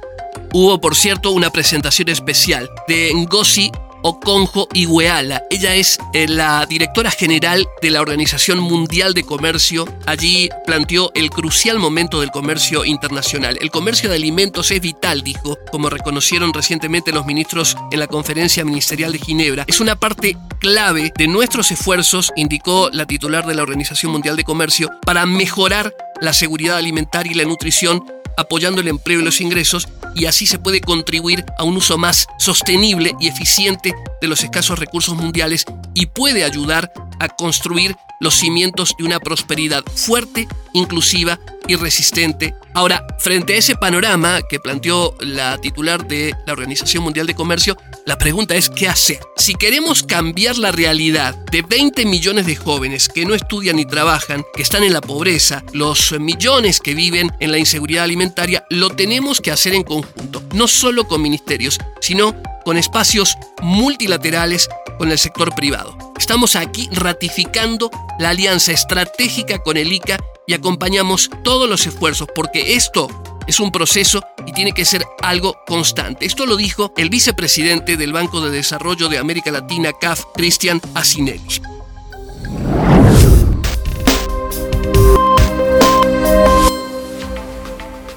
Hubo, 0.53 0.81
por 0.81 0.95
cierto, 0.95 1.31
una 1.31 1.51
presentación 1.51 2.09
especial 2.09 2.69
de 2.87 3.11
Ngozi 3.13 3.71
Okonjo 4.01 4.67
Iweala. 4.73 5.43
Ella 5.49 5.75
es 5.75 5.99
eh, 6.13 6.27
la 6.27 6.65
directora 6.65 7.11
general 7.11 7.67
de 7.81 7.89
la 7.89 8.01
Organización 8.01 8.59
Mundial 8.59 9.13
de 9.13 9.23
Comercio. 9.23 9.85
Allí 10.05 10.49
planteó 10.65 11.11
el 11.15 11.29
crucial 11.29 11.79
momento 11.79 12.21
del 12.21 12.31
comercio 12.31 12.85
internacional. 12.85 13.57
El 13.61 13.71
comercio 13.71 14.09
de 14.09 14.15
alimentos 14.15 14.71
es 14.71 14.81
vital, 14.81 15.21
dijo, 15.21 15.57
como 15.71 15.89
reconocieron 15.89 16.53
recientemente 16.53 17.11
los 17.11 17.25
ministros 17.25 17.75
en 17.91 17.99
la 17.99 18.07
conferencia 18.07 18.63
ministerial 18.63 19.11
de 19.11 19.19
Ginebra. 19.19 19.65
Es 19.67 19.79
una 19.79 19.97
parte 19.97 20.37
clave 20.59 21.11
de 21.17 21.27
nuestros 21.27 21.71
esfuerzos, 21.71 22.31
indicó 22.35 22.89
la 22.91 23.05
titular 23.05 23.45
de 23.45 23.55
la 23.55 23.63
Organización 23.63 24.11
Mundial 24.11 24.35
de 24.35 24.43
Comercio, 24.43 24.89
para 25.05 25.25
mejorar 25.25 25.93
la 26.21 26.33
seguridad 26.33 26.77
alimentaria 26.77 27.31
y 27.31 27.35
la 27.35 27.45
nutrición 27.45 28.03
apoyando 28.37 28.81
el 28.81 28.87
empleo 28.87 29.19
y 29.19 29.23
los 29.23 29.41
ingresos 29.41 29.87
y 30.15 30.25
así 30.25 30.45
se 30.45 30.59
puede 30.59 30.81
contribuir 30.81 31.45
a 31.57 31.63
un 31.63 31.77
uso 31.77 31.97
más 31.97 32.27
sostenible 32.37 33.15
y 33.19 33.27
eficiente 33.27 33.93
de 34.21 34.27
los 34.27 34.43
escasos 34.43 34.79
recursos 34.79 35.15
mundiales 35.15 35.65
y 35.93 36.07
puede 36.07 36.43
ayudar 36.43 36.91
a 37.19 37.27
construir 37.27 37.95
los 38.19 38.35
cimientos 38.35 38.93
de 38.97 39.05
una 39.05 39.19
prosperidad 39.19 39.83
fuerte, 39.95 40.47
inclusiva 40.73 41.39
y 41.67 41.75
resistente. 41.75 42.53
Ahora, 42.73 43.05
frente 43.19 43.53
a 43.53 43.57
ese 43.57 43.75
panorama 43.75 44.41
que 44.47 44.59
planteó 44.59 45.15
la 45.19 45.57
titular 45.57 46.07
de 46.07 46.33
la 46.45 46.53
Organización 46.53 47.03
Mundial 47.03 47.27
de 47.27 47.35
Comercio, 47.35 47.77
la 48.05 48.17
pregunta 48.17 48.55
es 48.55 48.69
¿qué 48.69 48.87
hacer? 48.87 49.19
Si 49.37 49.55
queremos 49.55 50.03
cambiar 50.03 50.57
la 50.57 50.71
realidad 50.71 51.35
de 51.51 51.61
20 51.61 52.05
millones 52.05 52.45
de 52.45 52.55
jóvenes 52.55 53.07
que 53.07 53.25
no 53.25 53.35
estudian 53.35 53.77
ni 53.77 53.85
trabajan, 53.85 54.43
que 54.53 54.61
están 54.61 54.83
en 54.83 54.93
la 54.93 55.01
pobreza, 55.01 55.63
los 55.73 56.11
millones 56.19 56.79
que 56.79 56.95
viven 56.95 57.31
en 57.39 57.51
la 57.51 57.57
inseguridad 57.57 58.03
alimentaria, 58.03 58.65
lo 58.69 58.89
tenemos 58.89 59.41
que 59.41 59.51
hacer 59.51 59.73
en 59.73 59.83
conjunto, 59.83 60.43
no 60.53 60.67
solo 60.67 61.07
con 61.07 61.21
ministerios, 61.21 61.77
sino 62.01 62.35
con 62.65 62.77
espacios 62.77 63.35
multilaterales 63.61 64.69
con 64.97 65.11
el 65.11 65.17
sector 65.17 65.53
privado. 65.55 66.08
Estamos 66.29 66.55
aquí 66.55 66.87
ratificando 66.91 67.89
la 68.19 68.29
alianza 68.29 68.71
estratégica 68.71 69.63
con 69.63 69.77
el 69.77 69.91
ICA 69.91 70.19
y 70.45 70.53
acompañamos 70.53 71.27
todos 71.43 71.67
los 71.67 71.87
esfuerzos 71.87 72.27
porque 72.35 72.75
esto 72.75 73.07
es 73.47 73.59
un 73.59 73.71
proceso 73.71 74.21
y 74.45 74.51
tiene 74.51 74.73
que 74.73 74.85
ser 74.85 75.03
algo 75.23 75.55
constante. 75.65 76.27
Esto 76.27 76.45
lo 76.45 76.55
dijo 76.55 76.93
el 76.97 77.09
vicepresidente 77.09 77.97
del 77.97 78.13
Banco 78.13 78.41
de 78.41 78.51
Desarrollo 78.51 79.09
de 79.09 79.17
América 79.17 79.49
Latina, 79.49 79.91
CAF, 79.91 80.25
Cristian 80.35 80.79
Asinelli. 80.93 81.78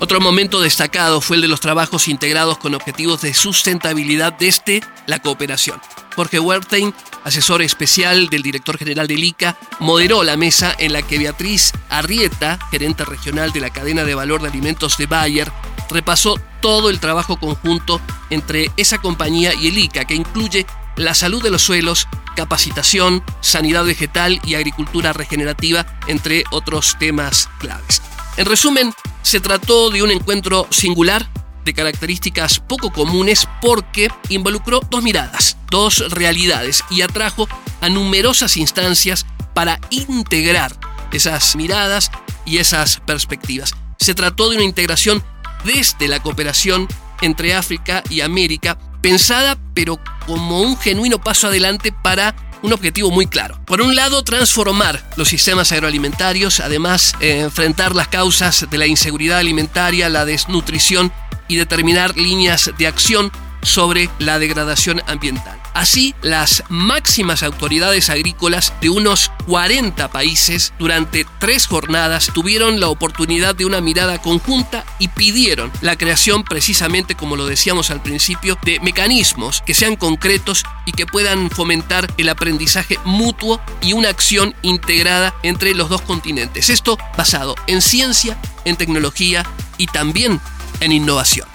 Otro 0.03 0.21
momento 0.21 0.61
destacado 0.61 1.21
fue 1.21 1.37
el 1.37 1.43
de 1.43 1.49
los 1.49 1.61
trabajos 1.61 2.09
integrados 2.09 2.59
con 2.59 2.75
objetivos 2.75 3.23
de 3.23 3.35
sustentabilidad 3.35 4.33
desde 4.33 4.83
la 5.07 5.21
cooperación. 5.21 5.81
Jorge 6.17 6.41
Wertheim, 6.41 6.93
asesor 7.23 7.63
especial 7.63 8.29
del 8.29 8.43
director 8.43 8.77
general 8.79 9.07
del 9.07 9.23
ICA, 9.23 9.57
moderó 9.79 10.25
la 10.25 10.37
mesa 10.37 10.75
en 10.77 10.93
la 10.93 11.03
que 11.03 11.21
Beatriz 11.21 11.71
Arrieta, 11.89 12.59
gerente 12.73 13.05
regional 13.05 13.53
de 13.53 13.61
la 13.61 13.71
cadena 13.71 14.03
de 14.03 14.17
valor 14.17 14.43
de 14.43 14.49
alimentos 14.49 14.99
de 14.99 15.07
Bayer, 15.07 15.53
repasó 15.89 16.35
todo 16.61 16.91
el 16.91 16.99
trabajo 16.99 17.37
conjunto 17.37 18.01
entre 18.31 18.73
esa 18.77 18.99
compañía 18.99 19.55
y 19.55 19.69
el 19.69 19.79
ICA, 19.79 20.05
que 20.05 20.17
incluye 20.17 20.67
la 20.97 21.15
salud 21.15 21.41
de 21.41 21.51
los 21.51 21.63
suelos, 21.63 22.09
capacitación, 22.35 23.23
sanidad 23.41 23.85
vegetal 23.85 24.41
y 24.45 24.57
agricultura 24.57 25.13
regenerativa, 25.13 25.87
entre 26.09 26.43
otros 26.51 26.97
temas 26.99 27.49
claves. 27.61 28.03
En 28.37 28.47
resumen, 28.47 28.93
se 29.23 29.41
trató 29.41 29.91
de 29.91 30.03
un 30.03 30.11
encuentro 30.11 30.67
singular 30.71 31.29
de 31.65 31.75
características 31.75 32.59
poco 32.61 32.91
comunes 32.91 33.47
porque 33.61 34.09
involucró 34.31 34.81
dos 34.91 35.03
miradas, 35.03 35.57
dos 35.71 36.11
realidades 36.11 36.83
y 36.91 37.03
atrajo 37.03 37.47
a 37.81 37.89
numerosas 37.89 38.57
instancias 38.57 39.27
para 39.55 39.79
integrar 39.91 40.73
esas 41.13 41.55
miradas 41.57 42.11
y 42.47 42.59
esas 42.59 43.01
perspectivas. 43.01 43.73
Se 43.99 44.15
trató 44.15 44.49
de 44.49 44.57
una 44.57 44.65
integración 44.65 45.23
desde 45.65 46.09
la 46.09 46.21
cooperación 46.21 46.89
entre 47.21 47.55
África 47.55 48.03
y 48.09 48.23
América, 48.23 48.79
pensada 49.01 49.59
pero 49.75 50.01
como 50.27 50.61
un 50.61 50.77
genuino 50.79 51.21
paso 51.21 51.49
adelante 51.49 51.93
para 51.93 52.35
un 52.63 52.73
objetivo 52.73 53.11
muy 53.11 53.27
claro. 53.27 53.59
Por 53.65 53.81
un 53.81 53.95
lado, 53.95 54.23
transformar 54.25 55.03
los 55.17 55.29
sistemas 55.29 55.73
agroalimentarios, 55.73 56.61
además 56.61 57.15
eh, 57.21 57.41
enfrentar 57.41 57.95
las 57.95 58.09
causas 58.09 58.67
de 58.71 58.79
la 58.79 58.87
inseguridad 58.87 59.39
alimentaria, 59.39 60.09
la 60.09 60.25
desnutrición 60.25 61.13
y 61.49 61.57
determinar 61.57 62.17
líneas 62.17 62.71
de 62.79 62.87
acción 62.87 63.33
sobre 63.63 64.09
la 64.19 64.39
degradación 64.39 65.03
ambiental. 65.07 65.62
Así, 65.75 66.15
las 66.21 66.65
máximas 66.69 67.43
autoridades 67.43 68.11
agrícolas 68.11 68.75
de 68.81 68.91
unos 68.91 69.31
40 69.47 70.11
países 70.11 70.73
durante 70.79 71.27
tres 71.39 71.67
jornadas 71.67 72.31
tuvieron 72.35 72.79
la 72.79 72.89
oportunidad 72.89 73.55
de 73.55 73.65
una 73.65 73.81
mirada 73.81 74.21
conjunta 74.21 74.85
y 74.99 75.09
pidieron 75.09 75.73
la 75.81 75.97
creación, 75.97 76.45
precisamente 76.45 77.15
como 77.15 77.37
lo 77.37 77.47
decíamos 77.47 77.91
al 77.91 78.03
principio, 78.03 78.59
de 78.65 78.81
mecanismos 78.81 79.63
que 79.65 79.75
sean 79.75 79.97
concretos 79.97 80.65
y 80.85 80.93
que 80.93 81.07
puedan 81.07 81.51
fomentar 81.51 82.13
el 82.19 82.29
aprendizaje 82.29 82.99
mutuo 83.05 83.61
y 83.81 83.95
una 83.95 84.11
acción 84.11 84.55
integrada 84.63 85.35
entre 85.43 85.75
los 85.75 85.89
dos 85.89 86.03
continentes. 86.03 86.69
Esto 86.71 86.99
basado 87.17 87.55
en 87.67 87.81
ciencia, 87.81 88.39
en 88.65 88.77
tecnología 88.77 89.45
y 89.79 89.87
también 89.87 90.41
en 90.81 90.93
innovación. 90.93 91.52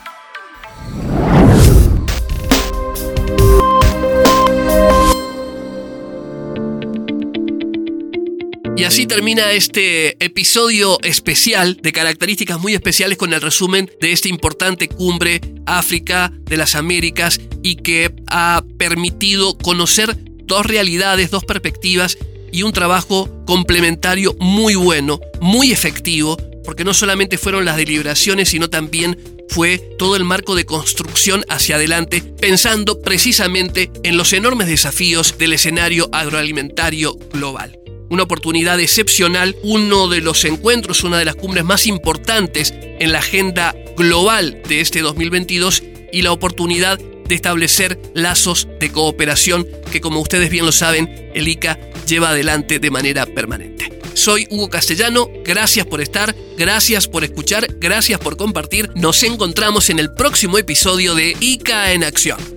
Y 8.77 8.83
así 8.83 9.07
termina 9.07 9.51
este 9.53 10.23
episodio 10.23 10.99
especial 11.01 11.79
de 11.81 11.91
características 11.91 12.59
muy 12.59 12.75
especiales 12.75 13.17
con 13.17 13.33
el 13.33 13.41
resumen 13.41 13.89
de 13.99 14.11
esta 14.11 14.27
importante 14.27 14.87
cumbre 14.87 15.41
África 15.65 16.31
de 16.43 16.57
las 16.57 16.75
Américas 16.75 17.41
y 17.63 17.77
que 17.77 18.13
ha 18.27 18.63
permitido 18.77 19.57
conocer 19.57 20.15
dos 20.43 20.63
realidades, 20.63 21.31
dos 21.31 21.43
perspectivas 21.43 22.19
y 22.51 22.61
un 22.61 22.71
trabajo 22.71 23.43
complementario 23.47 24.35
muy 24.39 24.75
bueno, 24.75 25.19
muy 25.41 25.71
efectivo, 25.71 26.37
porque 26.63 26.83
no 26.83 26.93
solamente 26.93 27.39
fueron 27.39 27.65
las 27.65 27.77
deliberaciones, 27.77 28.49
sino 28.49 28.69
también 28.69 29.17
fue 29.47 29.77
todo 29.77 30.15
el 30.15 30.23
marco 30.23 30.55
de 30.55 30.65
construcción 30.65 31.43
hacia 31.49 31.75
adelante, 31.75 32.21
pensando 32.21 33.01
precisamente 33.01 33.91
en 34.03 34.17
los 34.17 34.33
enormes 34.33 34.67
desafíos 34.67 35.37
del 35.37 35.53
escenario 35.53 36.09
agroalimentario 36.11 37.15
global. 37.31 37.79
Una 38.09 38.23
oportunidad 38.23 38.79
excepcional, 38.79 39.55
uno 39.63 40.07
de 40.07 40.21
los 40.21 40.45
encuentros, 40.45 41.03
una 41.03 41.19
de 41.19 41.25
las 41.25 41.35
cumbres 41.35 41.65
más 41.65 41.87
importantes 41.87 42.73
en 42.77 43.11
la 43.11 43.19
agenda 43.19 43.75
global 43.97 44.61
de 44.67 44.79
este 44.79 45.01
2022 45.01 45.83
y 46.11 46.21
la 46.21 46.31
oportunidad 46.31 46.99
de 47.27 47.35
establecer 47.35 47.99
lazos 48.13 48.67
de 48.79 48.91
cooperación 48.91 49.67
que 49.91 50.01
como 50.01 50.19
ustedes 50.19 50.49
bien 50.49 50.65
lo 50.65 50.71
saben, 50.71 51.31
el 51.33 51.47
ICA 51.47 51.79
lleva 52.07 52.29
adelante 52.29 52.79
de 52.79 52.91
manera 52.91 53.25
permanente. 53.25 53.99
Soy 54.13 54.47
Hugo 54.49 54.69
Castellano, 54.69 55.29
gracias 55.43 55.85
por 55.85 56.01
estar, 56.01 56.35
gracias 56.57 57.07
por 57.07 57.23
escuchar, 57.23 57.67
gracias 57.77 58.19
por 58.19 58.35
compartir. 58.35 58.89
Nos 58.95 59.21
encontramos 59.23 59.89
en 59.89 59.99
el 59.99 60.11
próximo 60.11 60.57
episodio 60.57 61.13
de 61.13 61.37
ICA 61.39 61.93
en 61.93 62.03
Acción. 62.03 62.56